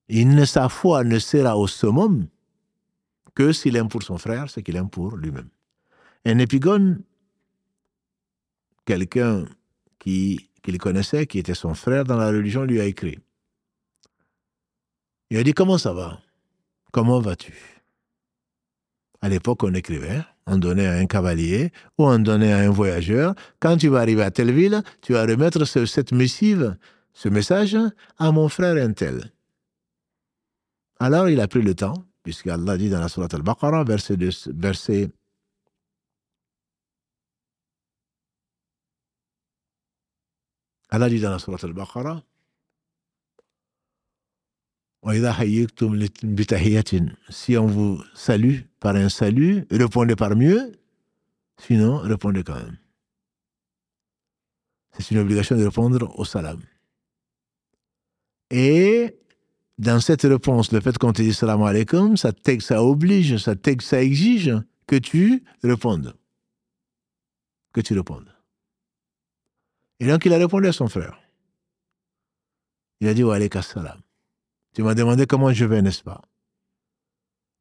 [0.07, 2.27] Il sa foi ne sera au summum
[3.35, 5.49] que s'il aime pour son frère ce qu'il aime pour lui-même.
[6.25, 7.01] Un épigone,
[8.85, 9.45] quelqu'un
[9.99, 13.19] qui, qu'il connaissait, qui était son frère dans la religion, lui a écrit.
[15.29, 16.19] Il a dit Comment ça va?
[16.93, 17.53] Comment vas-tu?
[19.19, 23.33] À l'époque, on écrivait, on donnait à un cavalier ou on donnait à un voyageur.
[23.59, 26.77] Quand tu vas arriver à telle ville, tu vas remettre cette missive,
[27.13, 27.75] ce message
[28.19, 29.33] à mon frère Intel.
[30.99, 34.15] Alors il a pris le temps, puisque Allah dit dans la Surah Al-Baqarah, verset,
[34.53, 35.09] verset
[40.89, 42.21] Allah dit dans la Surah Al-Baqarah,
[47.29, 50.71] si on vous salue par un salut, répondez par mieux,
[51.57, 52.77] sinon répondez quand même.
[54.97, 56.61] C'est une obligation de répondre au salam.
[58.49, 59.17] Et
[59.77, 64.01] dans cette réponse, le fait qu'on te dise salam alaikum, ça, ça oblige, ça, ça
[64.01, 64.53] exige
[64.87, 66.15] que tu répondes.
[67.73, 68.33] Que tu répondes.
[69.99, 71.19] Et donc il a répondu à son frère.
[73.01, 73.99] Il a dit wa salam.
[74.73, 76.21] Tu m'as demandé comment je vais, n'est-ce pas?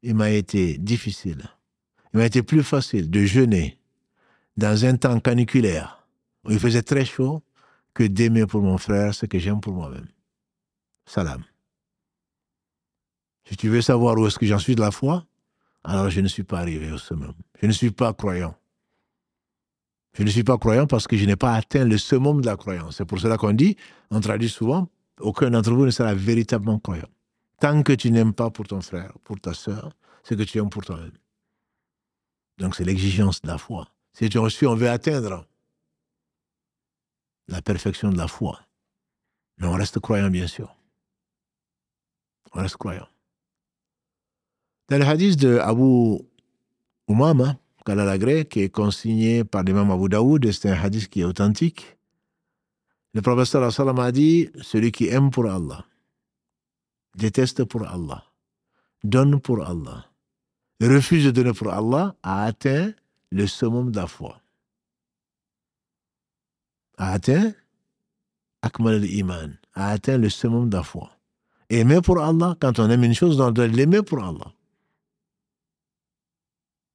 [0.02, 1.42] Il m'a été difficile.
[2.12, 3.78] Il m'a été plus facile de jeûner
[4.56, 6.06] dans un temps caniculaire
[6.44, 7.42] où il faisait très chaud
[7.94, 10.08] que d'aimer pour mon frère ce que j'aime pour moi-même.
[11.06, 11.44] Salam.
[13.44, 15.26] Si tu veux savoir où est-ce que j'en suis de la foi,
[15.84, 17.34] alors je ne suis pas arrivé au summum.
[17.60, 18.56] Je ne suis pas croyant.
[20.14, 22.56] Je ne suis pas croyant parce que je n'ai pas atteint le summum de la
[22.56, 22.96] croyance.
[22.96, 23.76] C'est pour cela qu'on dit,
[24.10, 24.88] on traduit souvent,
[25.20, 27.08] aucun d'entre vous ne sera véritablement croyant.
[27.60, 29.90] Tant que tu n'aimes pas pour ton frère, pour ta soeur,
[30.24, 31.12] ce que tu aimes pour toi-même.
[32.58, 33.88] Donc c'est l'exigence de la foi.
[34.12, 35.46] Si tu on veut atteindre
[37.48, 38.60] la perfection de la foi.
[39.58, 40.74] Mais on reste croyant, bien sûr.
[42.54, 43.08] On reste croyant.
[44.88, 46.18] Dans le hadith de Abu
[47.08, 51.96] Umama, Kalalagré, qui est consigné par l'imam Abu Daoud, c'est un hadith qui est authentique,
[53.14, 55.84] le professeur a dit Celui qui aime pour Allah,
[57.16, 58.24] déteste pour Allah,
[59.04, 60.06] donne pour Allah,
[60.80, 62.92] refuse de donner pour Allah, a atteint
[63.30, 64.40] le summum de la foi.
[66.98, 67.52] A atteint
[68.62, 71.10] Akmal al-Iman, a atteint le summum de la foi.
[71.68, 74.52] Aimer pour Allah, quand on aime une chose, on doit l'aimer pour Allah.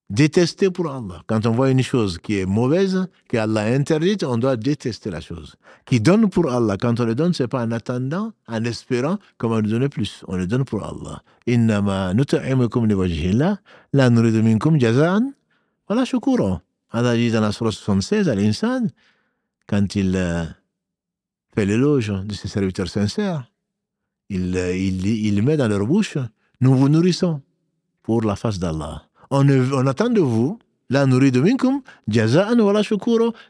[0.10, 1.22] Détester pour Allah.
[1.28, 5.20] Quand on voit une chose qui est mauvaise, qu'Allah a interdite, on doit détester la
[5.20, 5.58] chose.
[5.86, 6.78] Qui donne pour Allah.
[6.78, 10.24] Quand on le donne, c'est pas en attendant, en espérant qu'on va nous donner plus.
[10.30, 11.22] On le donne pour Allah.
[14.10, 15.34] Nuridu minkum jaza'an,
[15.89, 16.60] voilà shukuro.
[16.91, 18.88] Allah dit dans la sourate 76 à l'insan,
[19.68, 20.45] quand il euh,
[21.53, 23.51] fait l'éloge de ses serviteurs sincères,
[24.30, 26.18] il, euh, il, il met dans leur bouche,
[26.62, 27.41] nous vous nourrissons
[28.03, 30.60] pour la face d'Allah on, attend de vous,
[30.90, 31.82] la de minkum,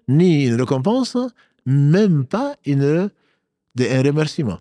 [0.08, 1.18] ni une récompense,
[1.66, 3.10] même pas une,
[3.80, 4.60] un remerciement.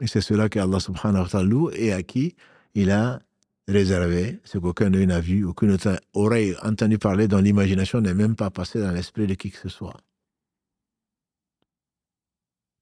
[0.00, 2.34] Et c'est cela qu'Allah subhanahu wa ta'ala et à qui
[2.74, 3.20] il a
[3.68, 5.76] réservé ce qu'aucun d'eux n'a vu, aucune
[6.14, 9.68] oreille entendu parler, dont l'imagination n'est même pas passée dans l'esprit de qui que ce
[9.68, 9.96] soit.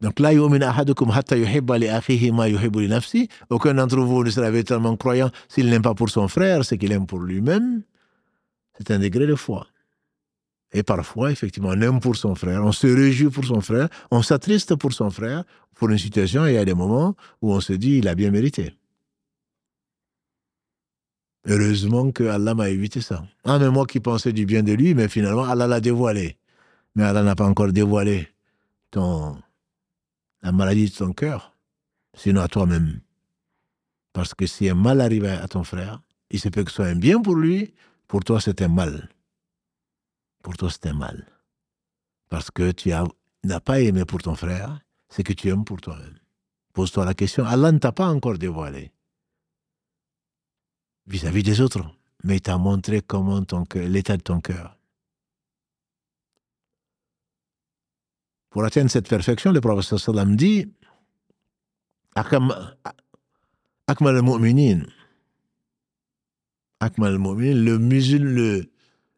[0.00, 0.30] Donc là,
[3.50, 6.92] aucun d'entre vous ne sera véritablement croyant s'il n'aime pas pour son frère ce qu'il
[6.92, 7.82] aime pour lui-même.
[8.76, 9.66] C'est un degré de foi.
[10.72, 14.22] Et parfois, effectivement, on aime pour son frère, on se réjouit pour son frère, on
[14.22, 15.44] s'attriste pour son frère,
[15.74, 18.14] pour une situation, et il y a des moments où on se dit, il a
[18.14, 18.74] bien mérité.
[21.46, 23.24] Heureusement que Allah m'a évité ça.
[23.44, 26.36] Ah, mais moi qui pensais du bien de lui, mais finalement, Allah l'a dévoilé.
[26.94, 28.28] Mais Allah n'a pas encore dévoilé
[28.90, 29.38] ton,
[30.42, 31.56] la maladie de ton cœur,
[32.14, 33.00] sinon à toi-même.
[34.12, 36.86] Parce que si un mal arrive à ton frère, il se peut que ce soit
[36.86, 37.74] un bien pour lui,
[38.06, 39.08] pour toi c'est un mal.
[40.42, 41.26] Pour toi c'est un mal.
[42.28, 42.90] Parce que tu
[43.44, 46.18] n'as pas aimé pour ton frère, c'est que tu aimes pour toi-même.
[46.72, 48.92] Pose-toi la question, Allah ne t'a pas encore dévoilé
[51.08, 51.84] vis-à-vis des autres,
[52.22, 53.42] mais il t'a montré comment
[53.74, 54.77] l'état de ton cœur.
[58.50, 60.72] Pour atteindre cette perfection, le professeur sallam dit
[62.14, 64.84] Akmal al-mu'minin,
[66.80, 68.64] Akmal al-mu'minin, le musulman,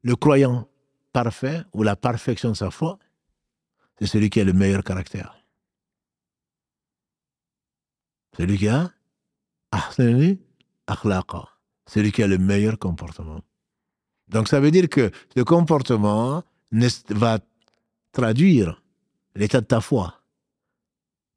[0.02, 0.68] le, croyant
[1.12, 2.98] parfait ou la perfection de sa foi,
[3.98, 5.36] c'est celui qui a le meilleur caractère.
[8.36, 8.90] Celui qui a
[11.86, 13.40] celui qui a le meilleur comportement.
[14.28, 16.42] Donc ça veut dire que le comportement
[17.10, 17.38] va
[18.12, 18.79] traduire
[19.40, 20.20] l'état de ta foi.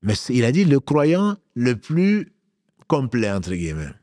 [0.01, 2.33] Mais il a dit le croyant le plus
[2.87, 3.93] complet, entre guillemets.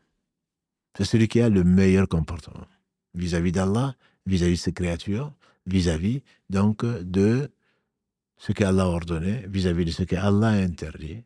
[0.96, 2.66] C'est celui qui a le meilleur comportement
[3.14, 3.94] vis-à-vis d'Allah,
[4.24, 5.32] vis-à-vis de ses créatures,
[5.66, 7.50] vis-à-vis donc de
[8.38, 11.22] ce qu'Allah a ordonné, vis-à-vis de ce qu'Allah a interdit.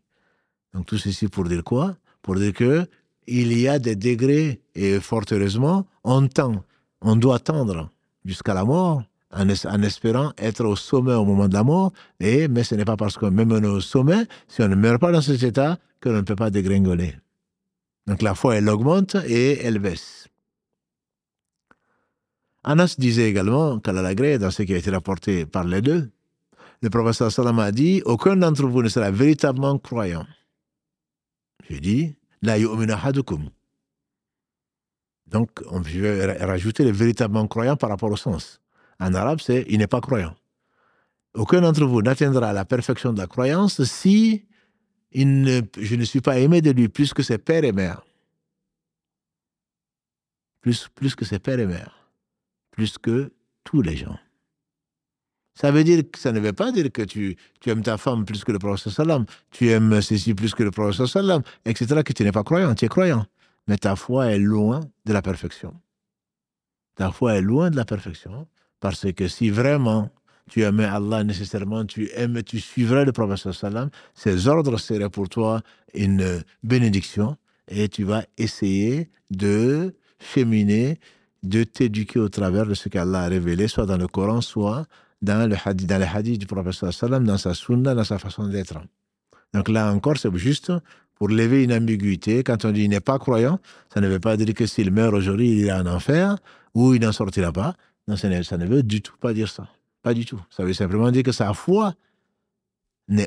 [0.73, 1.97] Donc tout ceci pour dire quoi?
[2.23, 2.87] Pour dire que
[3.29, 6.65] il y a des degrés, et fort heureusement, on tend,
[7.01, 7.91] on doit tendre
[8.25, 9.05] jusqu'à la mort
[9.35, 11.93] en, espérant être au sommet au moment de la mort.
[12.21, 14.75] Et, mais ce n'est pas parce que même on est au sommet, si on ne
[14.75, 17.17] meurt pas dans cet état, que l'on ne peut pas dégringoler.
[18.07, 20.29] Donc la foi, elle augmente et elle baisse.
[22.63, 26.11] Anas disait également qu'à la dans ce qui a été rapporté par les deux,
[26.83, 30.27] le professeur Salam a dit Aucun d'entre vous ne sera véritablement croyant.
[31.69, 32.93] Je dis La yu'minu
[35.27, 38.61] Donc, on peut rajouter le véritablement croyant par rapport au sens.
[39.01, 40.35] En arabe, c'est il n'est pas croyant.
[41.35, 44.47] Aucun d'entre vous n'atteindra la perfection de la croyance si
[45.13, 48.03] je ne suis pas aimé de lui plus que ses pères et mères.
[50.61, 52.11] Plus, plus que ses pères et mères.
[52.71, 53.33] Plus que
[53.65, 54.19] tous les gens.
[55.55, 57.37] Ça veut dire que ça ne veut pas dire que tu,
[57.67, 61.07] aimes ta femme plus que le prophète sallam, tu aimes ceci plus que le prophète
[61.07, 63.25] sallam, etc., que tu n'es pas croyant, tu es croyant.
[63.69, 65.81] Mais ta foi est loin de la perfection.
[66.97, 68.49] Ta foi est loin de la perfection.
[68.85, 70.11] Parce que si vraiment
[70.51, 75.31] tu aimais Allah nécessairement, tu aimes, tu suivrais le prophète sallam, ses ordres seraient pour
[75.31, 75.63] toi
[75.95, 81.01] une bénédiction et tu vas essayer de cheminer,
[81.43, 84.85] de t'éduquer au travers de ce qu'Allah a révélé, soit dans le Coran, soit
[85.23, 88.47] dans le hadith, dans les hadiths du prophète sallam, dans sa sunna, dans sa façon
[88.49, 88.79] d'être.
[89.55, 90.71] Donc là encore, c'est juste
[91.15, 92.45] pour lever une ambiguïté.
[92.45, 93.61] Quand on dit il n'est pas croyant,
[93.95, 96.37] ça ne veut pas dire que s'il meurt aujourd'hui, il ira en enfer
[96.75, 97.75] ou il n'en sortira pas.
[98.07, 99.69] Non, ça ne, veut du tout pas dire ça.
[100.03, 100.41] Pas du tout.
[100.51, 101.95] Ça veut simplement dire que sa foi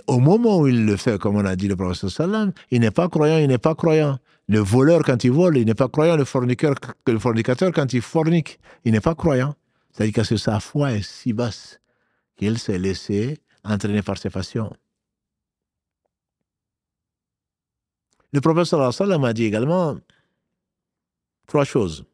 [0.07, 2.91] au moment où il le fait, comme on a dit le prophète sallam, il n'est
[2.91, 4.17] pas croyant, il n'est pas croyant.
[4.47, 6.15] Le voleur, quand il vole, il n'est pas croyant.
[6.15, 9.55] Le, le fornicateur, quand il fornique, il n'est pas croyant.
[9.91, 11.79] C'est-à-dire que sa foi est si basse
[12.37, 14.73] qu'il s'est laissé entraîner par ses passions.
[18.33, 19.97] Le prophète sallam a dit également
[21.45, 22.05] trois choses.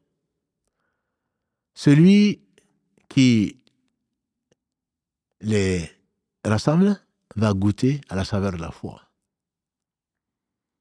[1.74, 2.43] Celui
[3.14, 3.58] qui
[5.42, 5.88] les
[6.44, 7.00] rassemble
[7.36, 9.04] va goûter à la saveur de la foi.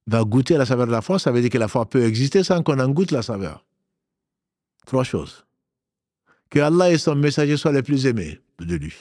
[0.07, 2.05] Va goûter à la saveur de la foi, ça veut dire que la foi peut
[2.05, 3.67] exister sans qu'on en goûte la saveur.
[4.87, 5.45] Trois choses.
[6.49, 8.95] Que Allah et son messager soient les plus aimés de lui.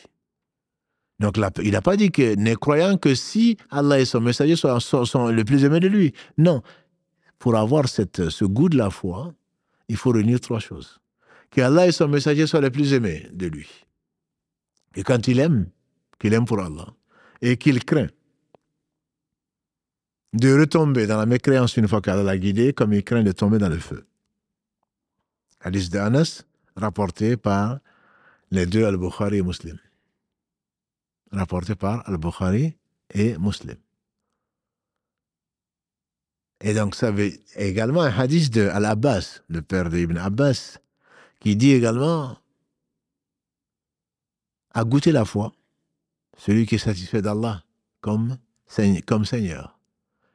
[1.19, 4.77] Donc il n'a pas dit que n'est croyant que si Allah et son messager sont,
[4.79, 6.13] sont, les plus aimés de lui.
[6.37, 6.61] Non.
[7.39, 9.33] Pour avoir cette, ce goût de la foi,
[9.87, 11.01] il faut réunir trois choses.
[11.51, 13.69] Que Allah et son messager soient les plus aimés de lui.
[14.95, 15.69] Et quand il aime,
[16.19, 16.87] qu'il aime pour Allah
[17.41, 18.09] et qu'il craint
[20.33, 23.57] de retomber dans la mécréance une fois qu'Allah l'a guidé, comme il craint de tomber
[23.57, 24.05] dans le feu.
[25.59, 26.43] Hadith d'Anas,
[26.75, 27.79] rapporté par
[28.49, 29.77] les deux Al-Bukhari et Muslim.
[31.31, 32.75] Rapporté par Al-Bukhari
[33.13, 33.75] et Muslim.
[36.61, 40.77] Et donc, ça veut également un hadith de Al-Abbas, le père d'Ibn Abbas,
[41.41, 42.37] qui dit également
[44.73, 45.51] à goûter la foi,
[46.37, 47.63] celui qui est satisfait d'Allah
[47.99, 48.37] comme,
[49.05, 49.77] comme Seigneur.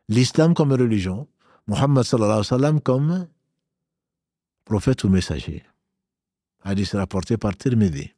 [0.08, 1.26] L'islam comme religion,
[1.66, 3.28] Muhammad sallallahu alayhi wa sallam comme
[4.64, 5.64] prophète ou messager.
[6.62, 8.12] Hadith rapporté par Tirmidhi.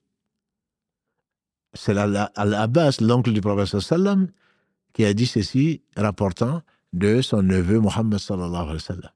[1.74, 4.28] C'est Al-Abbas, l'oncle du prophète sallam,
[4.94, 6.62] qui a dit ceci, rapportant
[6.94, 9.12] de son neveu Muhammad sallallahu alayhi wa sallam.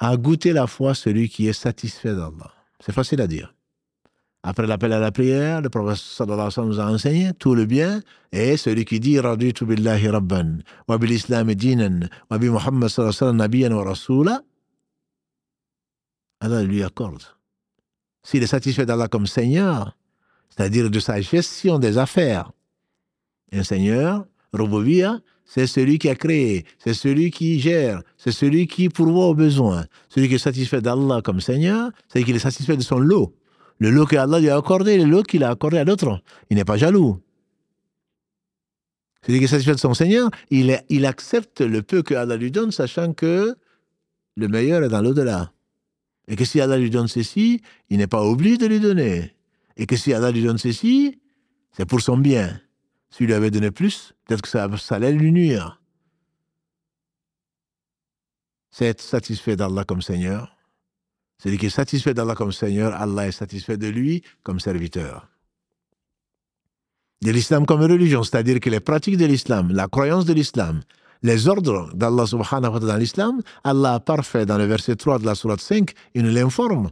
[0.00, 2.52] A goûter la foi celui qui est satisfait d'Allah.
[2.80, 3.54] C'est facile à dire.
[4.42, 7.66] Après l'appel à la prière, le prophète sallallahu alayhi wa nous a enseigné tout le
[7.66, 8.00] bien.
[8.32, 13.40] Et celui qui dit Raditu billahi rabban, wa bil islam dinan, wa bi Muhammad sallallahu
[13.40, 13.84] alayhi wa
[14.24, 14.42] wa
[16.40, 17.22] Allah lui accorde.
[18.22, 19.94] S'il est satisfait d'Allah comme Seigneur,
[20.48, 22.50] c'est-à-dire de sa gestion des affaires,
[23.52, 24.24] un Seigneur,
[24.54, 25.20] Robovia,
[25.52, 29.84] c'est celui qui a créé, c'est celui qui gère, c'est celui qui pourvoit aux besoins.
[30.08, 33.34] Celui qui est satisfait d'Allah comme Seigneur, c'est qu'il est satisfait de son lot.
[33.78, 36.22] Le lot qu'Allah lui a accordé, le lot qu'il a accordé à d'autres.
[36.50, 37.18] Il n'est pas jaloux.
[39.26, 42.52] Celui qui est satisfait de son Seigneur, il, il accepte le peu que Allah lui
[42.52, 43.56] donne, sachant que
[44.36, 45.50] le meilleur est dans l'au-delà.
[46.28, 49.34] Et que si Allah lui donne ceci, il n'est pas obligé de lui donner.
[49.76, 51.18] Et que si Allah lui donne ceci,
[51.72, 52.60] c'est pour son bien.
[53.10, 55.80] S'il lui avait donné plus, peut-être que ça, allait lui nuire.
[58.70, 60.56] C'est être satisfait d'Allah comme Seigneur,
[61.42, 65.28] celui qui est satisfait d'Allah comme Seigneur, Allah est satisfait de lui comme serviteur.
[67.22, 70.82] De l'islam comme religion, c'est-à-dire que les pratiques de l'islam, la croyance de l'islam,
[71.22, 75.18] les ordres d'Allah subhanahu wa ta'ala dans l'islam, Allah a parfait dans le verset 3
[75.18, 76.90] de la sourate 5, il nous l'informe.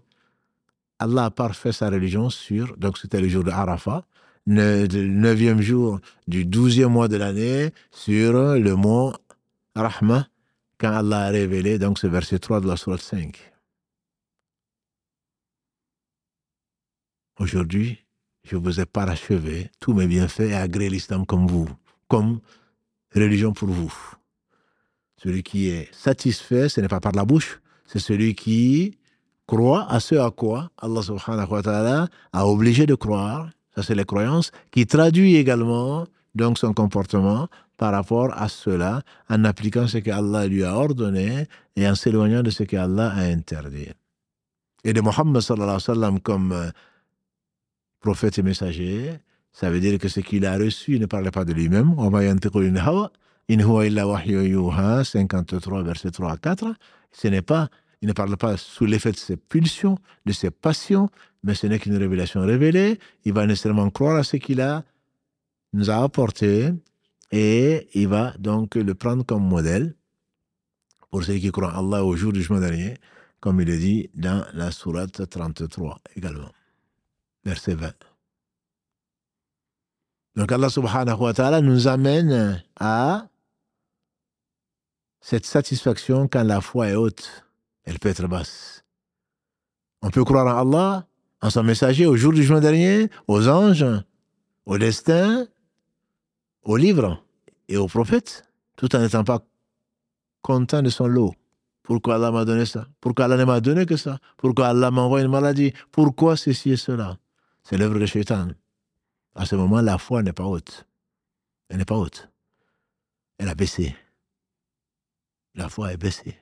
[0.99, 4.05] Allah a parfait sa religion sur, donc c'était le jour de Arafat,
[4.49, 9.13] le neuvième jour du douzième mois de l'année, sur le mot
[9.75, 10.27] Rahma,
[10.79, 13.37] quand Allah a révélé donc ce verset 3 de la sourate 5.
[17.39, 17.99] Aujourd'hui,
[18.45, 21.69] je vous ai parachevé tous mes bienfaits et agréé l'islam comme vous,
[22.09, 22.41] comme
[23.15, 23.93] religion pour vous.
[25.19, 28.97] Celui qui est satisfait, ce n'est pas par la bouche, c'est celui qui
[29.47, 33.95] croit à ce à quoi Allah subhanahu wa ta'ala a obligé de croire, ça c'est
[33.95, 36.05] les croyances, qui traduit également
[36.35, 41.47] donc son comportement par rapport à cela en appliquant ce que Allah lui a ordonné
[41.77, 43.91] et en s'éloignant de ce que Allah a interdit.
[44.83, 46.71] Et de Mohammed sallallahu alayhi wa sallam comme euh,
[48.01, 49.13] prophète et messager,
[49.53, 51.95] ça veut dire que ce qu'il a reçu, ne parlait pas de lui-même.
[53.51, 54.05] In huwa illa
[55.05, 56.75] 53, verset 3 à 4.
[57.13, 57.71] Ce n'est pas,
[58.03, 61.09] il ne parle pas sous l'effet de ses pulsions, de ses passions,
[61.43, 62.99] mais ce n'est qu'une révélation révélée.
[63.25, 64.85] Il va nécessairement croire à ce qu'il a,
[65.73, 66.73] nous a apporté,
[67.31, 69.95] et il va donc le prendre comme modèle
[71.11, 72.95] pour ceux qui croient en Allah au jour du jugement dernier,
[73.41, 76.51] comme il est dit dans la sourate 33 également
[77.45, 77.93] verset 20.
[80.37, 83.27] Donc Allah subhanahu wa ta'ala nous amène à
[85.21, 87.45] cette satisfaction quand la foi est haute.
[87.85, 88.85] Elle peut être basse.
[90.03, 91.08] On peut croire en Allah,
[91.41, 93.87] en son messager, au jour du jour dernier, aux anges,
[94.67, 95.47] au destin,
[96.63, 97.23] aux livres
[97.69, 98.45] et aux prophètes,
[98.77, 99.41] tout en n'étant pas
[100.43, 101.35] content de son lot.
[101.83, 102.87] Pourquoi Allah m'a donné ça?
[103.01, 104.19] Pourquoi Allah ne m'a donné que ça?
[104.37, 105.73] Pourquoi Allah m'a envoyé une maladie?
[105.91, 107.17] Pourquoi ceci et cela?
[107.63, 108.49] C'est l'œuvre de Shaitan.
[109.35, 110.87] À ce moment, la foi n'est pas haute.
[111.69, 112.29] Elle n'est pas haute.
[113.39, 113.95] Elle a baissé.
[115.55, 116.37] La foi est baissée.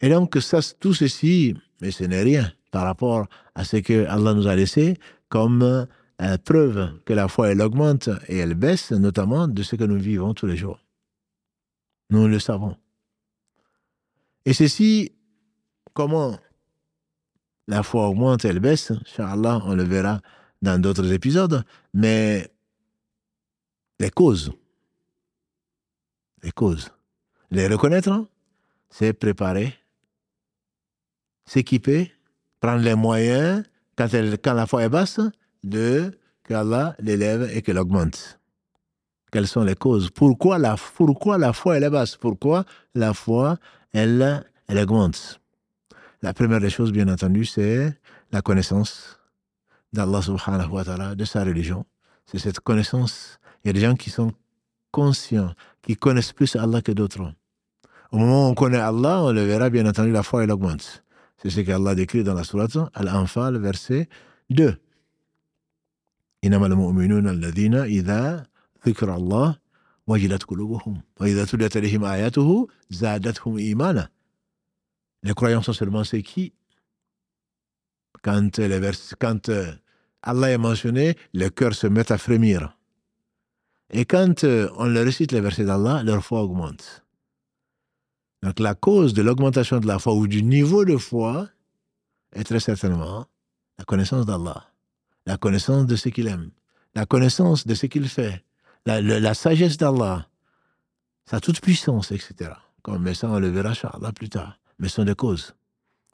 [0.00, 4.34] Et donc, ça, tout ceci, mais ce n'est rien par rapport à ce que Allah
[4.34, 9.48] nous a laissé comme euh, preuve que la foi, elle augmente et elle baisse, notamment
[9.48, 10.80] de ce que nous vivons tous les jours.
[12.10, 12.76] Nous le savons.
[14.44, 15.12] Et ceci,
[15.92, 16.38] comment
[17.66, 20.20] la foi augmente, elle baisse, Inch'Allah, on le verra
[20.60, 21.64] dans d'autres épisodes,
[21.94, 22.50] mais
[23.98, 24.52] les causes,
[26.42, 26.90] les causes,
[27.50, 28.26] les reconnaître,
[28.90, 29.74] c'est préparer,
[31.46, 32.12] s'équiper,
[32.60, 33.62] prendre les moyens,
[33.96, 35.20] quand, la foi est basse,
[35.62, 38.38] de qu'Allah l'élève et qu'elle augmente.
[39.30, 40.10] Quelles sont les causes?
[40.10, 42.16] Pourquoi la, pourquoi la foi est basse?
[42.16, 42.64] Pourquoi
[42.94, 43.58] la foi
[43.92, 45.40] elle, elle augmente?
[46.22, 47.92] La première des choses, bien entendu, c'est
[48.32, 49.20] la connaissance
[49.92, 51.84] d'Allah subhanahu wa ta'ala, de sa religion.
[52.26, 53.38] C'est cette connaissance.
[53.62, 54.32] Il y a des gens qui sont
[54.90, 57.20] conscients, qui connaissent plus Allah que d'autres.
[58.10, 61.03] Au moment où on connaît Allah, on le verra, bien entendu, la foi elle augmente.
[61.44, 64.08] C'est ce qu'Allah décrit dans la sourate Al-Anfal, verset
[64.48, 64.78] 2.
[66.44, 68.46] إنما المؤمنون الذين إذا
[68.86, 69.56] ذكر الله
[70.06, 74.08] وجلت قلوبهم وإذا تليت عليهم آياته زادتهم إيمانا
[75.22, 76.52] Les croyants sont seulement ceux qui,
[78.22, 79.72] quand, les vers, quand euh,
[80.22, 82.76] Allah est mentionné, le cœur se met à frémir.
[83.90, 87.03] Et quand euh, on leur récite les versets d'Allah, leur foi augmente.
[88.44, 91.48] Donc la cause de l'augmentation de la foi ou du niveau de foi
[92.32, 93.26] est très certainement
[93.78, 94.70] la connaissance d'Allah
[95.26, 96.50] la connaissance de ce qu'il aime,
[96.94, 98.44] la connaissance de ce qu'il fait,
[98.86, 100.28] la, sagesse d'Allah,
[101.24, 102.50] sa toute puissance, etc.
[103.00, 103.72] Mais ça, on le verra,
[104.14, 104.58] plus tard.
[104.78, 105.54] Mais ce sont des causes.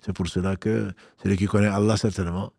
[0.04, 2.52] C'est pour cela que celui qui connaît Allah, certainement,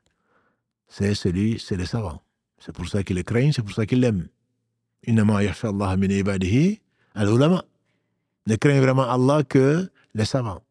[0.88, 2.22] c'est celui, c'est les savants.
[2.60, 4.28] C'est pour ça qu'il le craignent, c'est pour ça qu'il l'aime.
[5.08, 6.82] Allah min ibadihi
[7.16, 7.64] al-ulama.
[8.48, 10.64] Ne craignent vraiment Allah que les savants.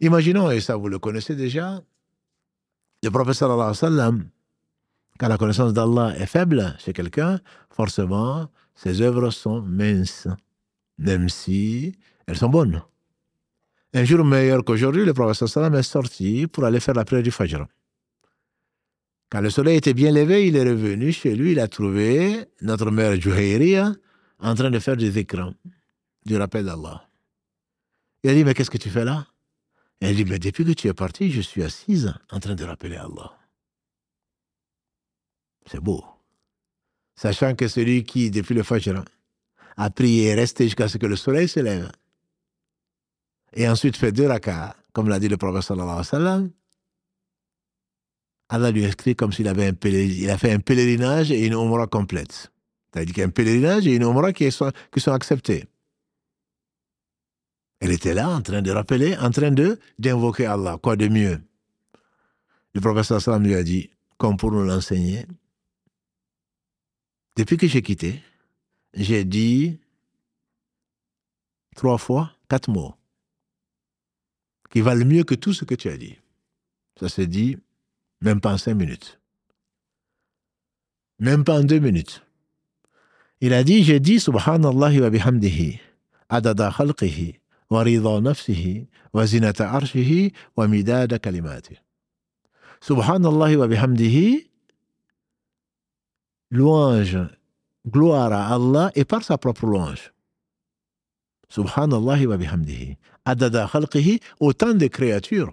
[0.00, 1.82] Imaginons, et ça vous le connaissez déjà,
[3.02, 4.28] le alayhi wa sallam,
[5.18, 10.28] quand la connaissance d'Allah est faible chez quelqu'un, forcément, ses œuvres sont minces,
[10.98, 11.94] même si
[12.26, 12.82] elles sont bonnes.
[13.92, 17.30] Un jour meilleur qu'aujourd'hui, le prophète sallam est sorti pour aller faire la prière du
[17.30, 17.66] Fajr.
[19.30, 22.90] Quand le soleil était bien levé, il est revenu chez lui, il a trouvé notre
[22.90, 23.92] mère Juhayriya
[24.38, 25.52] en train de faire du dhikr,
[26.24, 27.08] du rappel d'Allah.
[28.22, 29.26] Il a dit, mais qu'est-ce que tu fais là?
[30.00, 32.96] Elle dit, mais depuis que tu es parti, je suis assise en train de rappeler
[32.96, 33.36] Allah.
[35.66, 36.04] C'est beau.
[37.16, 39.04] Sachant que celui qui, depuis le Fajr,
[39.76, 41.90] a prié et resté jusqu'à ce que le soleil se lève,
[43.52, 46.50] et ensuite fait deux rakats, comme l'a dit le prophète sallallahu
[48.48, 51.86] Allah lui inscrit comme s'il avait un il a fait un pèlerinage et une umrah
[51.86, 52.50] complète.
[52.92, 55.66] C'est-à-dire qu'il y a un pèlerinage et une umrah qui sont, qui sont acceptés.
[57.80, 60.78] Elle était là en train de rappeler, en train de d'invoquer Allah.
[60.82, 61.40] Quoi de mieux?
[62.74, 65.26] Le professeur Salam lui a dit, comme pour nous l'enseigner,
[67.36, 68.22] depuis que j'ai quitté,
[68.94, 69.78] j'ai dit
[71.74, 72.94] trois fois quatre mots
[74.70, 76.16] qui valent mieux que tout ce que tu as dit.
[76.98, 77.56] Ça s'est dit
[78.20, 79.18] même pas en cinq minutes.
[81.18, 82.22] Même pas en deux minutes.
[83.40, 85.80] Il a dit, j'ai dit Subhanallah wa bihamdihi,
[86.28, 87.40] adada khalqihi,
[87.70, 91.76] ورضا نفسه وزنة عرشه ومداد كلماته
[92.80, 94.50] سبحان الله وبحمده
[96.50, 97.18] louange,
[97.86, 100.12] gloire à Allah et par sa propre louange.
[101.48, 102.96] Subhanallah wa bihamdihi.
[103.24, 105.52] Adada khalqihi, autant de créatures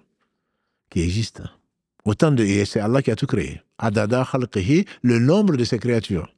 [0.90, 1.48] qui existent.
[2.04, 3.60] Autant de, et c'est Allah qui a tout créé.
[3.78, 6.32] Adada khalqihi, le nombre de ces créatures.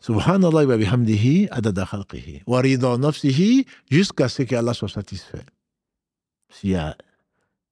[0.00, 2.42] Subhanallah wa bihamdihi adada khalqihi.
[2.46, 2.62] Wa
[2.96, 5.44] nafsihi jusqu'à ce qu'Allah soit satisfait.
[6.48, 6.74] Si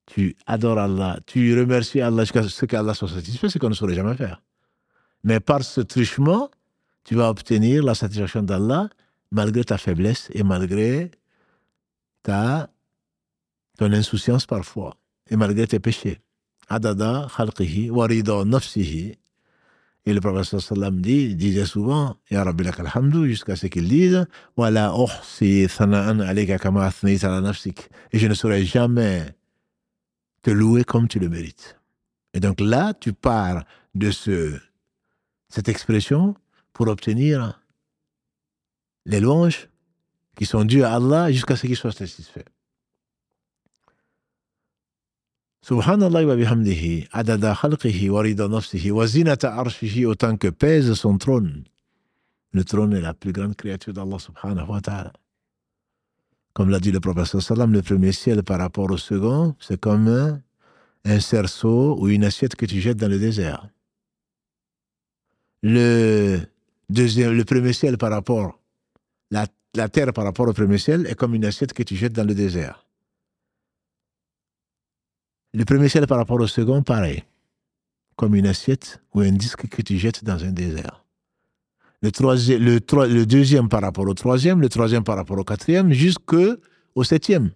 [0.05, 3.95] tu adores Allah, tu remercies Allah jusqu'à ce qu'Allah soit satisfait, c'est qu'on ne saurait
[3.95, 4.41] jamais faire.
[5.23, 6.51] Mais par ce truchement,
[7.03, 8.89] tu vas obtenir la satisfaction d'Allah
[9.31, 11.11] malgré ta faiblesse et malgré
[12.21, 12.69] ta,
[13.77, 14.95] ton insouciance parfois
[15.29, 16.19] et malgré tes péchés.
[16.69, 18.07] Adada khalqihi wa
[18.45, 19.17] nafsihi
[20.05, 24.25] et le prophète sallam dit, disait souvent, Ya Rabbi alhamdu, jusqu'à ce qu'il dise,
[24.57, 27.89] Wala uhsi thana'an alayka kama ala nafsik.
[28.11, 29.35] Et je ne saurais jamais
[30.41, 31.77] te louer comme tu le mérites.
[32.33, 33.63] Et donc là, tu pars
[33.95, 34.57] de ce,
[35.49, 36.35] cette expression
[36.73, 37.61] pour obtenir
[39.05, 39.67] les louanges
[40.37, 42.45] qui sont dues à Allah jusqu'à ce qu'il soit satisfait.
[45.61, 51.65] Subhanallah wa bihamdihi, adada khalqihi wa rida nafsihi wa arshihi, autant que pèse son trône.
[52.53, 55.13] Le trône est la plus grande créature d'Allah subhanahu wa ta'ala.
[56.53, 60.41] Comme l'a dit le professeur Salam, le premier ciel par rapport au second, c'est comme
[61.05, 63.67] un cerceau ou une assiette que tu jettes dans le désert.
[65.61, 66.39] Le,
[66.89, 68.59] deuxième, le premier ciel par rapport,
[69.29, 69.45] la,
[69.75, 72.27] la terre par rapport au premier ciel est comme une assiette que tu jettes dans
[72.27, 72.85] le désert.
[75.53, 77.23] Le premier ciel par rapport au second, pareil,
[78.15, 81.03] comme une assiette ou un disque que tu jettes dans un désert.
[82.01, 86.55] Le, troisième, le, deuxième par rapport au troisième, le troisième par rapport au quatrième, jusqu'au
[87.03, 87.51] septième.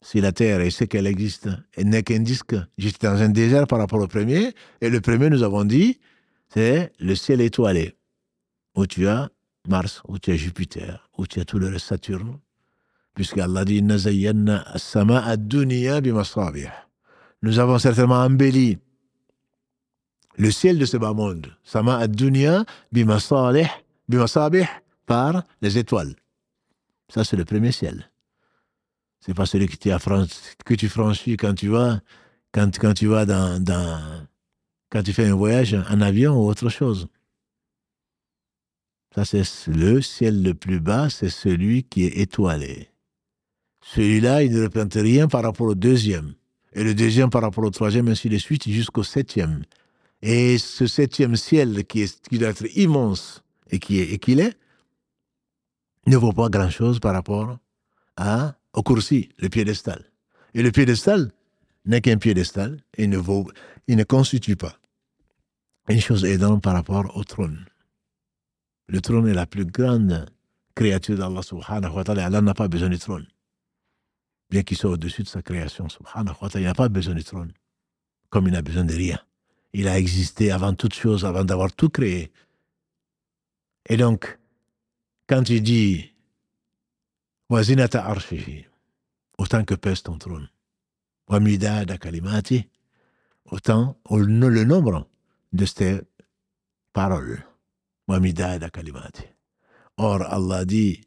[0.00, 3.66] Si la Terre est ce qu'elle existe, elle n'est qu'un disque juste dans un désert
[3.66, 6.00] par rapport au premier, et le premier, nous avons dit,
[6.48, 7.96] c'est le ciel étoilé,
[8.74, 9.28] où tu as
[9.68, 12.38] Mars, où tu as Jupiter, où tu as tout le reste Saturne,
[13.14, 13.82] puisque Allah dit
[17.42, 18.78] Nous avons certainement embelli
[20.38, 22.64] le ciel de ce bas monde, Sama ad-dunya
[25.06, 26.14] par les étoiles.
[27.08, 28.10] Ça, c'est le premier ciel.
[29.20, 29.76] C'est pas celui que
[30.74, 32.00] tu, franchis quand tu vas,
[32.52, 33.26] quand, tu vas
[34.90, 37.08] quand tu fais un voyage en avion ou autre chose.
[39.14, 42.91] Ça, c'est le ciel le plus bas, c'est celui qui est étoilé.
[43.82, 46.34] Celui-là, il ne représente rien par rapport au deuxième.
[46.72, 49.64] Et le deuxième par rapport au troisième, ainsi de suite, jusqu'au septième.
[50.22, 54.40] Et ce septième ciel, qui, est, qui doit être immense et qui est, et qu'il
[54.40, 54.56] est,
[56.06, 57.58] ne vaut pas grand-chose par rapport
[58.16, 60.04] à au coursi, le piédestal.
[60.54, 61.30] Et le piédestal
[61.84, 63.50] n'est qu'un piédestal et ne, vaut,
[63.86, 64.78] il ne constitue pas
[65.88, 67.66] une chose aidante par rapport au trône.
[68.88, 70.26] Le trône est la plus grande
[70.74, 72.26] créature d'Allah subhanahu wa ta'ala.
[72.26, 73.26] Allah n'a pas besoin du trône.
[74.52, 77.24] Bien qu'il soit au-dessus de sa création, subhanahu wa ta'ala, il n'a pas besoin du
[77.24, 77.54] trône.
[78.28, 79.18] Comme il n'a besoin de rien.
[79.72, 82.30] Il a existé avant toute chose, avant d'avoir tout créé.
[83.88, 84.38] Et donc,
[85.26, 86.10] quand il dit
[89.38, 90.50] autant que pèse ton trône.
[91.98, 92.68] kalimati,
[93.46, 95.08] autant le nombre
[95.54, 96.02] de ces
[96.92, 97.42] paroles.
[98.06, 99.24] kalimati.
[99.96, 101.00] Or, Allah dit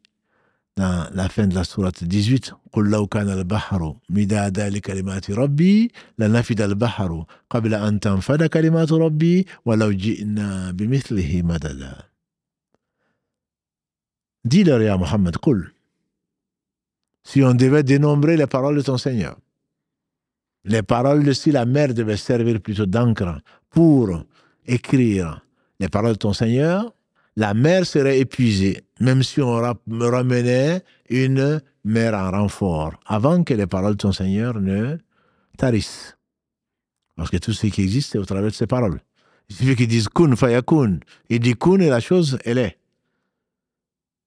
[0.76, 6.61] dans la fin de la sourate 18 قل لو كان البحر مدادا لكلمات ربي لنفد
[6.61, 12.11] البحر قبل أن تنفد كلمات ربي ولو جئنا بمثله مددا
[14.42, 15.70] Dis-leur, ya Muhammad, قل
[17.24, 19.36] si on devait dénombrer les paroles de ton Seigneur.
[20.64, 24.24] Les paroles de si la mer devait servir plutôt d'encre pour
[24.66, 25.44] écrire
[25.78, 26.92] les paroles de ton Seigneur,
[27.36, 33.67] la mer serait épuisée, même si on ramenait une mer en renfort, avant que les
[33.67, 34.97] paroles de ton Seigneur ne
[35.57, 36.17] tarissent.
[37.15, 39.01] Parce que tout ce qui existe, c'est au travers de ces paroles.
[39.49, 40.99] Il suffit qu'ils disent kun fayakun.
[41.29, 42.77] Il dit kun et la chose, elle est.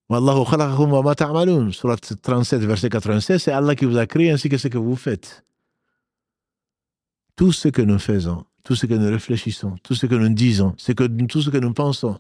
[0.09, 1.71] Wallahu khalaqakum wa ma ta'malun.
[1.73, 4.97] Surat 37, verset 96, c'est Allah qui vous a créé ainsi que ce que vous
[4.97, 5.45] faites.
[7.37, 10.73] Tout ce que nous faisons, tout ce que nous réfléchissons, tout ce que nous disons,
[10.73, 12.19] que, tout ce que nous pensons,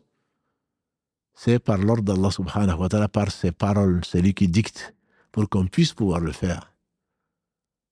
[1.40, 4.92] c'est par l'ordre d'Allah subhanahu wa ta'ala, par ses paroles, c'est lui qui dicte
[5.30, 6.74] pour qu'on puisse pouvoir le faire.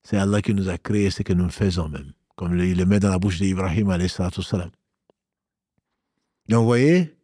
[0.03, 2.99] C'est Allah qui nous a créé ce que nous faisons même, comme il le met
[2.99, 4.71] dans la bouche d'Ibrahim alayhi salam.
[6.49, 7.17] Donc vous voyez,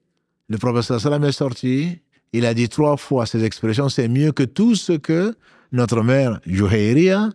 [0.49, 2.01] le prophète sallam est sorti,
[2.33, 5.37] il a dit trois fois ces expressions, c'est mieux que tout ce que
[5.73, 7.31] notre mère Juhayria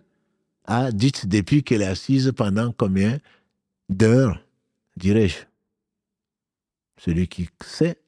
[0.64, 3.18] a dit depuis qu'elle est assise pendant combien
[3.90, 4.42] d'heures,
[4.96, 5.40] dirais-je?
[6.96, 7.98] Celui qui sait,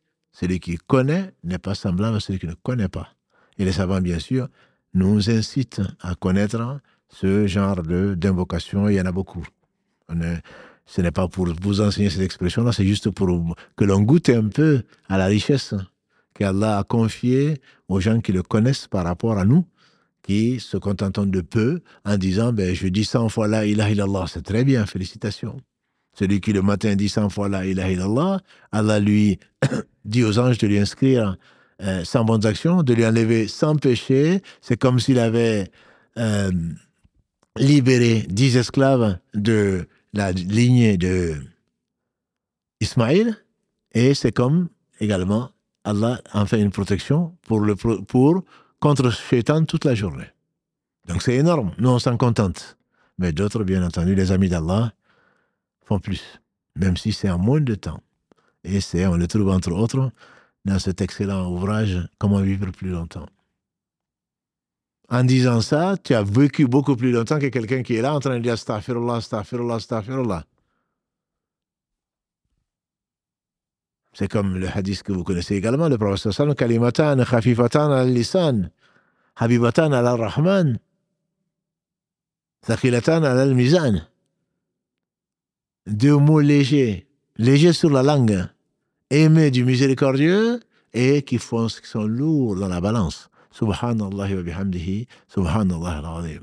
[0.40, 3.10] celui qui connaît n'est pas semblable à celui qui ne connaît pas.
[3.58, 4.48] Et les savants, bien sûr,
[4.94, 6.80] nous incitent à connaître
[7.10, 8.88] ce genre d'invocation.
[8.88, 9.46] Il y en a beaucoup.
[10.86, 13.28] ce n'est pas pour vous enseigner cette expression-là, c'est juste pour
[13.76, 15.74] que l'on goûte un peu à la richesse
[16.34, 19.66] qu'Allah a confié aux gens qui le connaissent par rapport à nous,
[20.22, 24.24] qui se contentent de peu en disant ben, Je dis 100 fois la ilaha illallah,
[24.26, 25.60] c'est très bien, félicitations.
[26.14, 28.40] Celui qui le matin dit 100 fois la ilaha illallah,
[28.72, 29.38] Allah lui
[30.04, 31.36] dit aux anges de lui inscrire
[31.82, 34.42] euh, 100 bonnes actions, de lui enlever 100 péchés.
[34.60, 35.70] C'est comme s'il avait
[36.18, 36.50] euh,
[37.56, 41.36] libéré 10 esclaves de la lignée de
[42.80, 43.36] Ismaïl.
[43.92, 44.68] Et c'est comme
[45.00, 45.50] également
[45.84, 48.44] Allah en fait une protection pour, le, pour
[48.80, 50.28] contre Shaitan toute la journée.
[51.08, 51.72] Donc c'est énorme.
[51.78, 52.76] Nous, on s'en contente.
[53.18, 54.92] Mais d'autres, bien entendu, les amis d'Allah,
[55.84, 56.40] font plus.
[56.76, 58.00] Même si c'est en moins de temps.
[58.64, 60.10] Et c'est, on le trouve entre autres
[60.64, 63.26] dans cet excellent ouvrage Comment vivre plus longtemps.
[65.08, 68.20] En disant ça, tu as vécu beaucoup plus longtemps que quelqu'un qui est là en
[68.20, 70.44] train de dire astaghfirullah, astaghfirullah, astaghfirullah.
[74.12, 78.70] C'est comme le hadith que vous connaissez également, le professeur sallam, kalimatan khafifatan al-lisan,
[79.36, 80.78] habibatan al-rahman,
[82.62, 84.06] thaqilatan al-mizan.
[85.86, 87.09] Deux mots légers,
[87.40, 88.46] légers sur la langue,
[89.08, 90.60] aimés du miséricordieux
[90.92, 93.30] et qui, font, qui sont lourds dans la balance.
[93.50, 96.42] Subhanallah wa bihamdihi, subhanallah al-azim.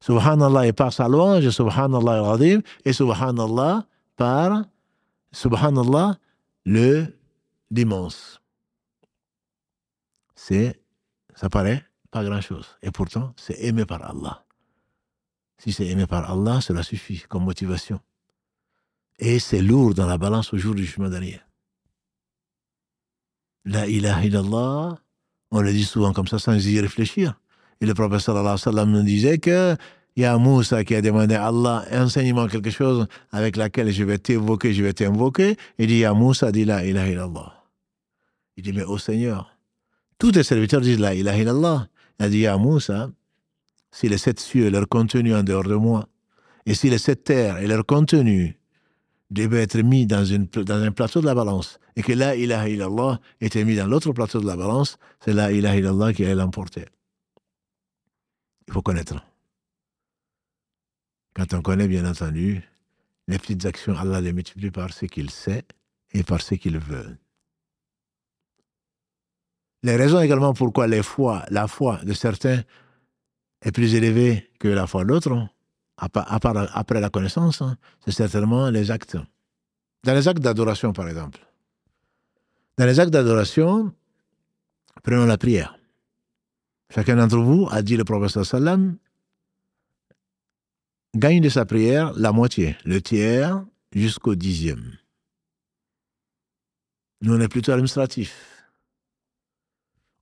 [0.00, 3.86] Subhanallah est par sa louange, subhanallah al-azim, et subhanallah
[4.16, 4.64] par,
[5.32, 6.16] subhanallah,
[6.64, 7.06] le
[7.70, 8.40] l'immense.
[10.36, 10.80] C'est,
[11.34, 12.68] ça paraît pas grand-chose.
[12.82, 14.44] Et pourtant, c'est aimé par Allah.
[15.58, 18.00] Si c'est aimé par Allah, cela suffit comme motivation.
[19.18, 21.40] Et c'est lourd dans la balance au jour du jugement dernier.
[23.64, 24.98] La ilaha illallah,
[25.50, 27.40] on le dit souvent comme ça sans y réfléchir.
[27.80, 29.76] Et le prophète sallallahu alayhi wa nous disait que
[30.16, 34.04] il y a Moussa qui a demandé à Allah, enseigne-moi quelque chose avec laquelle je
[34.04, 35.56] vais t'évoquer, je vais t'invoquer.
[35.78, 37.64] Il dit, ya Moussa, dit la ilaha illallah.
[38.56, 39.56] Il dit, mais au Seigneur,
[40.18, 41.88] tous tes serviteurs disent la ilaha illallah.
[42.20, 43.10] Il a dit, ya Moussa,
[43.90, 46.08] si les sept cieux et leur contenu en dehors de moi,
[46.64, 48.56] et si les sept terres et leur contenu
[49.30, 52.68] devaient être mis dans, une, dans un plateau de la balance, et que la ilaha
[52.68, 56.34] illallah était mis dans l'autre plateau de la balance, c'est la ilaha illallah qui allait
[56.34, 56.86] l'emporter.
[58.68, 59.14] Il faut connaître.
[61.34, 62.62] Quand on connaît, bien entendu,
[63.26, 65.64] les petites actions, Allah les multiplie par ce qu'il sait
[66.12, 67.16] et par ce qu'il veut.
[69.82, 71.02] Les raisons également pourquoi les
[71.50, 72.62] la foi de certains
[73.62, 75.48] est plus élevée que la foi d'autres,
[75.96, 79.16] après la connaissance, hein, c'est certainement les actes.
[80.02, 81.40] Dans les actes d'adoration, par exemple.
[82.76, 83.92] Dans les actes d'adoration,
[85.02, 85.78] prenons la prière.
[86.94, 88.96] Chacun d'entre vous a dit le professeur Sallam,
[91.14, 94.96] gagne de sa prière la moitié, le tiers jusqu'au dixième.
[97.22, 98.54] Nous, on est plutôt administratif.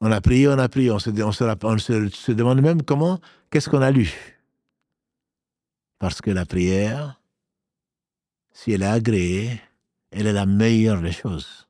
[0.00, 1.10] On a prié, on a prié, on se,
[2.32, 3.20] demande même comment,
[3.50, 4.31] qu'est-ce qu'on a lu?
[6.02, 7.20] Parce que la prière,
[8.52, 9.60] si elle est agréée,
[10.10, 11.68] elle est la meilleure des choses.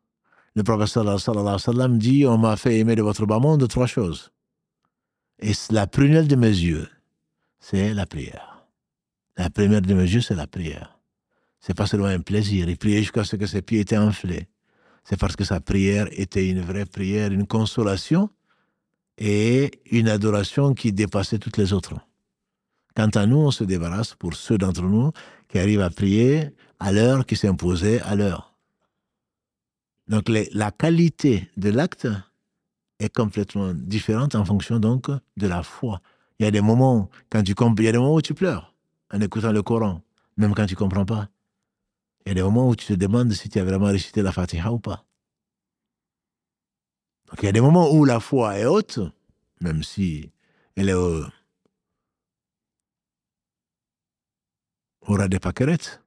[0.54, 3.68] Le prophète sallallahu alayhi wa sallam dit, on m'a fait aimer de votre bas monde
[3.68, 4.32] trois choses.
[5.38, 6.88] Et la prunelle de mes yeux,
[7.60, 8.66] c'est la prière.
[9.36, 10.98] La première de mes yeux, c'est la prière.
[11.60, 12.70] C'est pas seulement un plaisir.
[12.70, 14.48] Il priait jusqu'à ce que ses pieds étaient enflés.
[15.04, 18.30] C'est parce que sa prière était une vraie prière, une consolation
[19.18, 21.96] et une adoration qui dépassait toutes les autres.
[22.94, 25.12] Quant à nous, on se débarrasse pour ceux d'entre nous
[25.48, 28.54] qui arrivent à prier à l'heure qui s'imposait à l'heure.
[30.08, 32.08] Donc la qualité de l'acte
[32.98, 36.00] est complètement différente en fonction donc de la foi.
[36.38, 38.74] Il y a des moments quand tu y a des moments où tu pleures
[39.12, 40.02] en écoutant le Coran,
[40.36, 41.28] même quand tu comprends pas.
[42.24, 44.32] Il y a des moments où tu te demandes si tu as vraiment récité la
[44.32, 45.04] Fatiha ou pas.
[47.28, 48.98] Donc il y a des moments où la foi est haute,
[49.60, 50.30] même si
[50.76, 50.94] elle est
[55.06, 56.02] aura des paquerettes,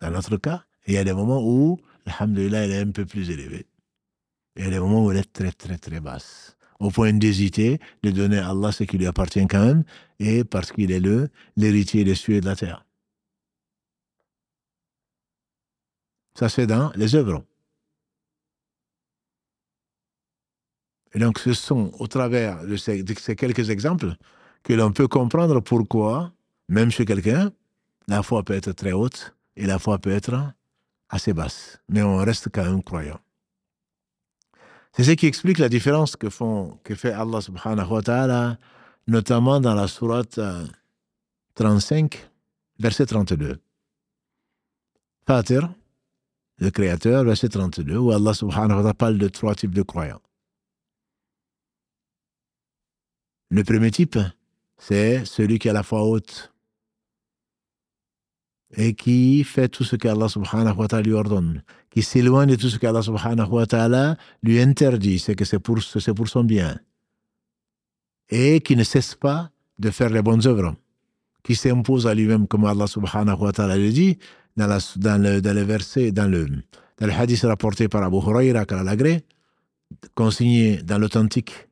[0.00, 0.64] dans notre cas.
[0.86, 3.66] Il y a des moments où, alhamdulillah, elle est un peu plus élevée.
[4.56, 7.78] il y a des moments où elle est très, très, très basse au point d'hésiter
[8.02, 9.84] de donner à Allah ce qui lui appartient quand même,
[10.18, 12.84] et parce qu'il est le l'héritier des cieux et de la terre.
[16.38, 17.44] Ça se fait dans les œuvres.
[21.14, 23.04] Et donc, ce sont au travers de ces
[23.36, 24.16] quelques exemples
[24.64, 26.32] que l'on peut comprendre pourquoi,
[26.68, 27.52] même chez quelqu'un,
[28.08, 30.52] la foi peut être très haute et la foi peut être
[31.08, 31.80] assez basse.
[31.88, 33.20] Mais on reste quand même croyant.
[34.92, 38.58] C'est ce qui explique la différence que, fait Allah subhanahu wa ta'ala,
[39.06, 40.38] notamment dans la sourate
[41.54, 42.18] 35, euh,
[42.78, 43.58] verset 32.
[45.26, 45.72] Fatir,
[46.58, 50.20] le Créateur, verset 32, où Allah subhanahu wa ta'ala parle de trois types de croyants.
[53.50, 54.18] Le premier type,
[54.78, 56.51] c'est celui qui a la foi haute
[58.76, 62.68] et qui fait tout ce qu'Allah subhanahu wa ta'ala lui ordonne, qui s'éloigne de tout
[62.68, 65.78] ce qu'Allah subhanahu wa ta'ala lui interdit, c'est que c'est pour,
[66.16, 66.78] pour son bien,
[68.30, 70.74] et qui ne cesse pas de faire les bonnes œuvres,
[71.42, 74.18] qui s'impose à lui-même, comme Allah subhanahu wa ta'ala le dit,
[74.56, 76.46] dans, la, dans, le, dans le verset, dans le,
[76.98, 79.24] dans le hadith rapporté par Abu Huraira l'agré,
[80.14, 81.68] consigné dans l'authentique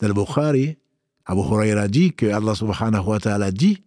[0.00, 0.76] del Bukhari,
[1.24, 3.82] Abu Huraira dit que Allah subhanahu wa ta'ala dit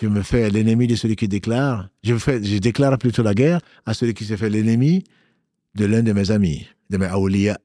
[0.00, 4.14] je me fais l'ennemi de celui qui déclare, je, déclare plutôt la guerre à celui
[4.14, 5.04] qui se fait l'ennemi
[5.74, 7.58] de l'un de mes amis, de mes awliya.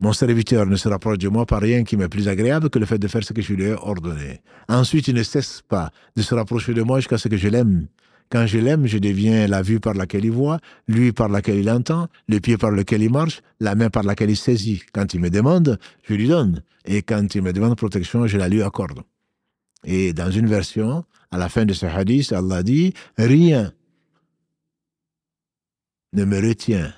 [0.00, 2.86] Mon serviteur ne se rapproche de moi par rien qui m'est plus agréable que le
[2.86, 4.40] fait de faire ce que je lui ai ordonné.
[4.68, 7.86] Ensuite, il ne cesse pas de se rapprocher de moi jusqu'à ce que je l'aime.
[8.30, 10.58] Quand je l'aime, je deviens la vue par laquelle il voit,
[10.88, 14.30] lui par laquelle il entend, le pied par lequel il marche, la main par laquelle
[14.30, 14.82] il saisit.
[14.92, 16.62] Quand il me demande, je lui donne.
[16.84, 19.02] Et quand il me demande protection, je la lui accorde.
[19.84, 23.72] Et dans une version, à la fin de ce hadith, Allah dit, rien
[26.12, 26.92] ne me retient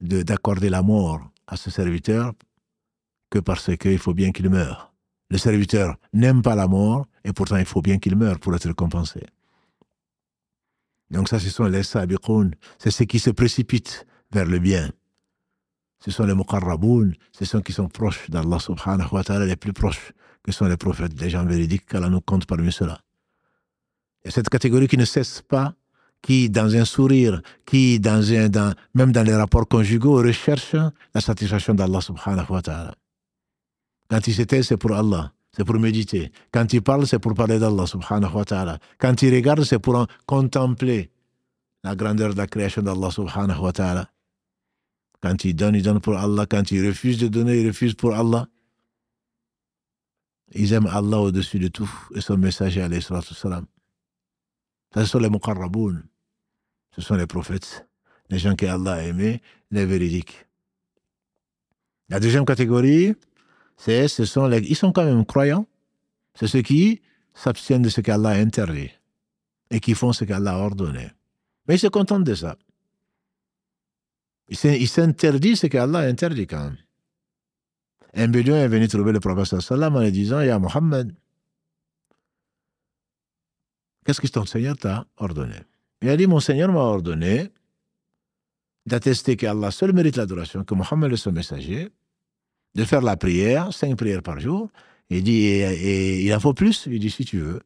[0.00, 2.32] d'accorder la mort à ce serviteur
[3.30, 4.92] que parce qu'il faut bien qu'il meure.
[5.30, 8.66] Le serviteur n'aime pas la mort et pourtant il faut bien qu'il meure pour être
[8.66, 9.20] récompensé.
[11.10, 14.90] Donc ça, ce sont les sabiqoun, c'est ceux qui se précipitent vers le bien.
[16.02, 19.72] Ce sont les muqarraboun, ce sont qui sont proches d'Allah subhanahu wa ta'ala, les plus
[19.72, 20.12] proches,
[20.42, 22.98] que sont les prophètes, les gens véridiques, qu'Allah nous compte parmi ceux-là.
[24.24, 25.74] Et cette catégorie qui ne cesse pas
[26.22, 30.74] qui, dans un sourire, qui, dans un, même dans les rapports conjugaux, recherche
[31.14, 32.94] la satisfaction d'Allah subhanahu wa ta'ala.
[34.08, 36.32] Quand il s'était, c'est pour Allah, c'est pour méditer.
[36.52, 38.78] Quand il parle, c'est pour parler d'Allah subhanahu wa ta'ala.
[38.98, 41.10] Quand il regarde, c'est pour contempler
[41.82, 44.10] la grandeur de la création d'Allah subhanahu wa ta'ala.
[45.22, 46.46] Quand il donne, il donne pour Allah.
[46.46, 48.48] Quand il refuse de donner, il refuse pour Allah.
[50.52, 53.66] Ils aiment Allah au-dessus de tout et son messager, alayhi salam.
[54.94, 56.02] Ce sont les muqarraboun.
[56.94, 57.86] Ce sont les prophètes,
[58.30, 59.40] les gens que Allah a aimés,
[59.70, 60.46] les véridiques.
[62.08, 63.14] La deuxième catégorie,
[63.76, 65.66] c'est, ce sont les, ils sont quand même croyants.
[66.34, 67.00] C'est ceux qui
[67.32, 68.90] s'abstiennent de ce qu'Allah a interdit
[69.70, 71.10] et qui font ce qu'Allah a ordonné.
[71.68, 72.56] Mais ils se contentent de ça.
[74.50, 76.76] Ils s'interdisent ce qu'Allah interdit quand même.
[78.14, 81.14] Un bédouin est venu trouver le prophète sallam en lui disant, Ya Muhammad,
[84.04, 85.54] qu'est-ce que ton Seigneur t'a ordonné?
[86.02, 87.50] Il a dit, mon Seigneur m'a ordonné
[88.86, 91.90] d'attester qu'Allah seul mérite l'adoration, que Mohammed est son messager,
[92.74, 94.70] de faire la prière, cinq prières par jour.
[95.10, 97.60] Il dit, et, il en faut plus Il dit, si tu veux.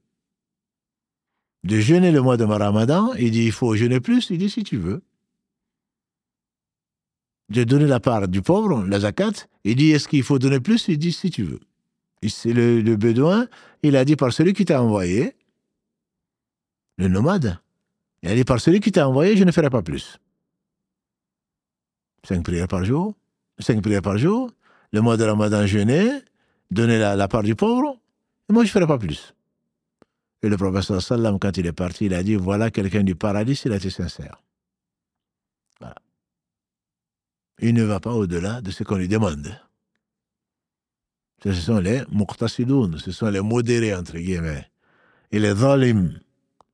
[1.63, 4.65] De jeûner le mois de Ramadan, il dit, il faut jeûner plus Il dit, si
[4.65, 5.03] tu veux.
[7.51, 9.33] De donner la part du pauvre, la zakat,
[9.65, 10.89] il dit, est-ce qu'il faut donner plus?
[10.89, 11.61] Il dit, si tu veux.
[12.27, 13.47] C'est le, bédouin,
[13.83, 15.35] il a dit, par celui qui t'a envoyé,
[16.97, 17.59] le nomade.
[18.23, 20.19] Il a dit, par celui qui t'a envoyé, je ne ferai pas plus.
[22.27, 23.15] Cinq prières par jour,
[23.59, 24.51] cinq prières par jour,
[24.93, 26.23] le mois de Ramadan jeûner,
[26.71, 27.99] donner la, part du pauvre,
[28.49, 29.35] et moi je ne ferai pas plus.
[30.43, 33.61] Et le professeur Sallam, quand il est parti, il a dit, voilà quelqu'un du paradis,
[33.65, 34.43] il a été sincère.
[35.81, 35.97] Voilà.
[37.61, 39.59] Il ne va pas au-delà de ce qu'on lui demande.
[41.43, 44.71] Ce sont les muqtasidoun, ce sont les modérés, entre guillemets.
[45.31, 46.19] Et les zalim,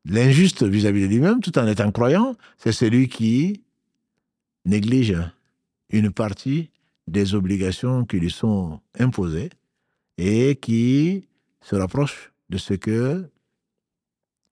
[0.06, 3.62] L'injuste vis-à-vis de lui-même, tout en étant croyant, c'est celui qui
[4.64, 5.16] néglige
[5.90, 6.70] une partie
[7.06, 9.50] des obligations qui lui sont imposées
[10.16, 11.28] et qui
[11.60, 13.28] se rapproche de ce que,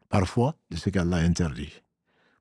[0.09, 1.73] parfois, de ce qu'Allah interdit,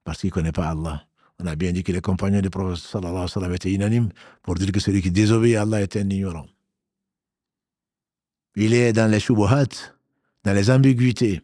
[0.03, 1.06] parce qu'il ne connaît pas Allah.
[1.39, 4.09] On a bien dit que les compagnons du prophète sallallahu alayhi wa sallam étaient unanimes
[4.41, 6.47] pour dire que celui qui désobéit à Allah est un ignorant.
[8.55, 9.93] Il est dans les shubuhat,
[10.43, 11.41] dans les ambiguïtés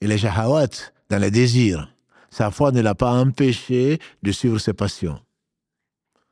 [0.00, 1.88] et les shahawat, dans les désirs.
[2.30, 5.20] Sa foi ne l'a pas empêché de suivre ses passions.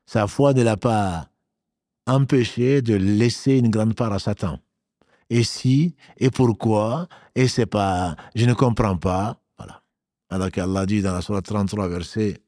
[0.06, 1.28] Sa foi ne l'a pas
[2.08, 4.58] empêché de laisser une grande part à Satan.
[5.28, 7.06] Et si, et pourquoi,
[7.36, 9.82] et c'est pas, je ne comprends pas, voilà.
[10.28, 12.40] Alors qu'Allah dit dans la Surah 33, verset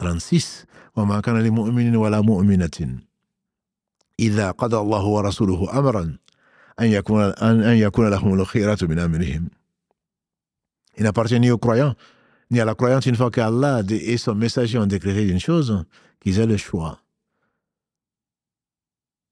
[0.00, 0.66] 36,
[0.96, 2.98] وما كان لمؤمن ولا مؤمنة
[4.20, 6.16] إذا قضى الله ورسوله أمرا
[6.80, 9.48] أن يكون أن يكون لهم الخيرة من أمرهم
[10.98, 11.94] il n'appartient ni aux croyants,
[12.50, 15.84] ni à la croyante une fois qu'Allah et son messager ont décrété une chose,
[16.20, 17.00] qu'ils aient le choix.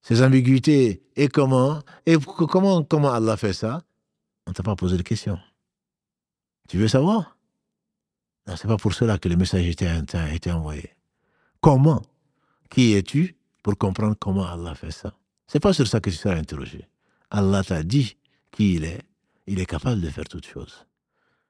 [0.02, 3.82] Ces ambiguïtés, et comment, et comment, comment Allah fait ça
[4.46, 5.38] On ne t'a pas posé de question.
[6.68, 7.26] Tu veux savoir Non,
[8.55, 9.75] C'est pas pour cela que le messager
[10.13, 10.91] a été envoyé.
[11.59, 12.01] Comment?
[12.69, 15.13] Qui es-tu pour comprendre comment Allah fait ça?
[15.47, 16.87] C'est pas sur ça que tu seras interrogé.
[17.29, 18.17] Allah t'a dit
[18.51, 19.01] qui il est.
[19.47, 20.85] Il est capable de faire toutes choses.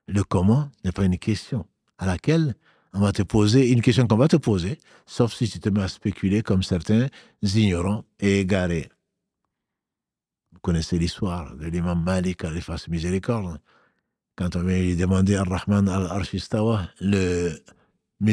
[0.08, 1.68] Le comment n'est pas une question
[1.98, 2.56] à laquelle
[2.94, 5.84] on va te poser, une question qu'on va te poser, sauf si tu te mets
[5.84, 7.08] à spéculer comme certains
[7.42, 8.90] ignorants et égarés.
[10.52, 13.60] Vous connaissez l'histoire de l'imam Malik, à fasse miséricorde.
[14.42, 17.54] Quand on vient demander à Rahman al-Arshistawa, le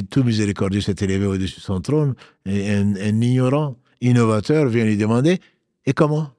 [0.09, 2.15] tout miséricordieux s'est élevé au-dessus de son trône,
[2.47, 5.39] et un, ignorant, innovateur vient lui demander
[5.85, 6.33] Et comment?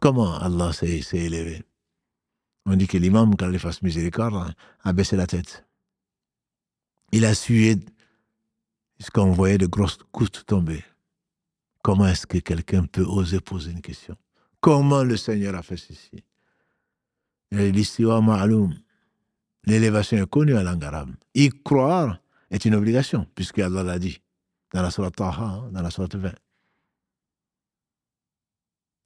[0.00, 1.62] Comment Allah s'est élevé?
[2.64, 5.66] On dit que l'imam, quand il fasse miséricorde, a baissé la tête.
[7.12, 7.76] Il a sué
[8.94, 10.82] puisqu'on voyait de grosses gouttes tomber.
[11.82, 14.16] Comment est-ce que quelqu'un peut oser poser une question?
[14.62, 16.24] Comment le Seigneur a fait ceci?
[17.50, 18.74] L'istiwa ma'aloum.
[19.66, 21.10] L'élévation est connue à langue arabe.
[21.34, 22.18] Y croire
[22.50, 24.20] est une obligation, puisque Allah l'a dit
[24.72, 26.32] dans la Surah Taha, hein, dans la Surah 20.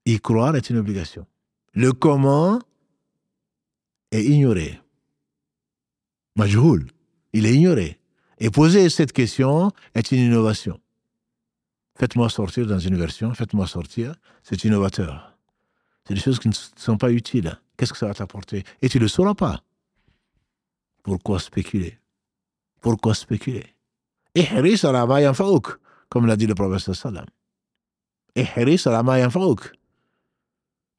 [0.06, 1.26] Y croire est une obligation.
[1.74, 2.59] Le comment
[4.10, 4.80] est ignoré.
[6.36, 6.86] Majhoul,
[7.32, 8.01] il est ignoré.
[8.39, 10.80] Et poser cette question est une innovation.
[11.98, 14.14] Faites-moi sortir dans une version, faites-moi sortir,
[14.44, 15.36] c'est innovateur.
[16.06, 17.59] C'est des choses qui ne sont pas utiles.
[17.76, 18.64] Qu'est-ce que ça va t'apporter?
[18.80, 19.62] Et tu ne le sauras pas.
[21.09, 21.98] Pourquoi spéculer?
[22.82, 23.64] Pourquoi spéculer?
[24.35, 25.78] Ihris ala ma yanfa'uk,
[26.10, 27.24] comme l'a dit le prophète sallam.
[28.36, 29.72] Ihris ala ma yanfa'uk.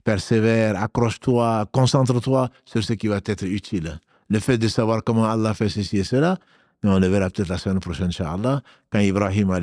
[0.04, 4.00] Persévère, accroche-toi, concentre-toi sur ce qui va être utile.
[4.30, 6.40] Le fait de savoir comment Allah fait ceci et cela,
[6.82, 9.60] mais on le verra peut-être la semaine prochaine, Inch'Allah, quand Ibrahim a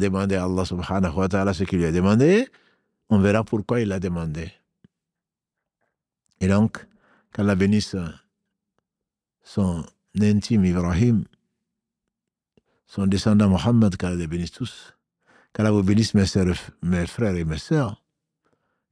[0.00, 2.48] demandé à Allah subhanahu wa ta'ala ce qu'il lui a demandé,
[3.10, 4.50] on verra pourquoi il l'a demandé.
[6.40, 6.84] Et donc,
[7.32, 7.94] qu'Allah bénisse
[9.42, 9.84] son
[10.20, 11.24] intime Ibrahim,
[12.86, 14.94] son descendant Mohammed, qu'Allah les bénisse tous,
[15.52, 16.24] qu'Allah vous bénisse mes,
[16.82, 18.02] mes frères et mes sœurs,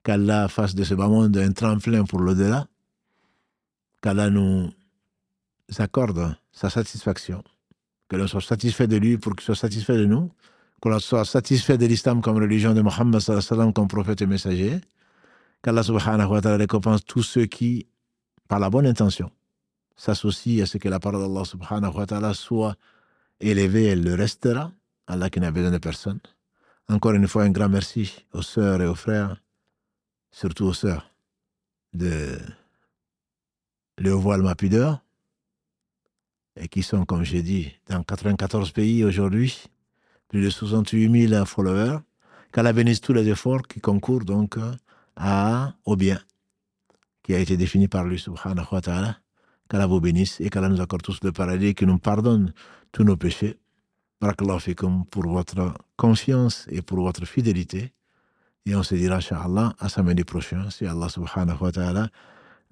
[0.03, 2.67] qu'Allah fasse de ce bas monde un tremplin pour l'au-delà,
[4.03, 4.71] qu'Allah nous
[5.79, 7.45] accorde sa satisfaction,
[8.09, 10.33] que l'on soit satisfait de lui pour qu'il soit satisfait de nous,
[10.83, 13.23] que l'on soit satisfait de l'islam comme religion de Mohammed
[13.75, 14.81] comme prophète et messager,
[15.63, 17.87] qu'Allah subhanahu wa ta'ala récompense tous ceux qui,
[18.49, 19.31] par la bonne intention,
[20.01, 22.75] s'associent à ce que la parole d'Allah subhanahu wa ta'ala soit
[23.39, 24.73] élevée, elle le restera.
[25.07, 26.21] Allah qui n'a besoin de personne.
[26.89, 29.43] Encore une fois, un grand merci aux sœurs et aux frères,
[30.31, 31.11] surtout aux sœurs
[31.93, 32.39] de
[33.99, 35.03] le voile ma pudeur,
[36.57, 39.65] et qui sont, comme j'ai dit, dans 94 pays aujourd'hui,
[40.29, 41.99] plus de 68 000 followers,
[42.53, 44.57] qu'Allah bénisse tous les efforts qui concourent donc
[45.17, 46.21] à, au bien
[47.23, 49.21] qui a été défini par lui, subhanahu wa ta'ala.
[49.71, 52.53] Qu'Allah vous bénisse et qu'Allah nous accorde tous le paradis et qu'il nous pardonne
[52.91, 53.57] tous nos péchés.
[54.21, 54.75] Barakallahu
[55.11, 57.93] pour votre confiance et pour votre fidélité.
[58.67, 62.09] Et on se dira, Inch'Allah, à samedi prochain, si Allah subhanahu wa ta'ala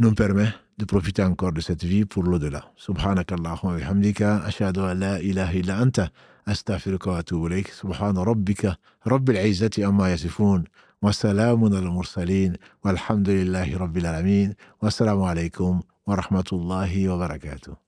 [0.01, 2.73] nous permet de profiter encore de cette vie pour l'au-delà.
[2.77, 6.11] Subhanakallahumma wa bihamdika, ashhadu an la ilaha illa anta,
[6.47, 7.69] astaghfiruka wa atubu ilayk.
[7.69, 8.77] Subhana rabbika,
[9.07, 10.65] rabbil izzati amma yasifun.
[11.03, 12.53] وسلام على المرسلين
[12.85, 17.88] والحمد لله رب العالمين والسلام عليكم ورحمة الله وبركاته.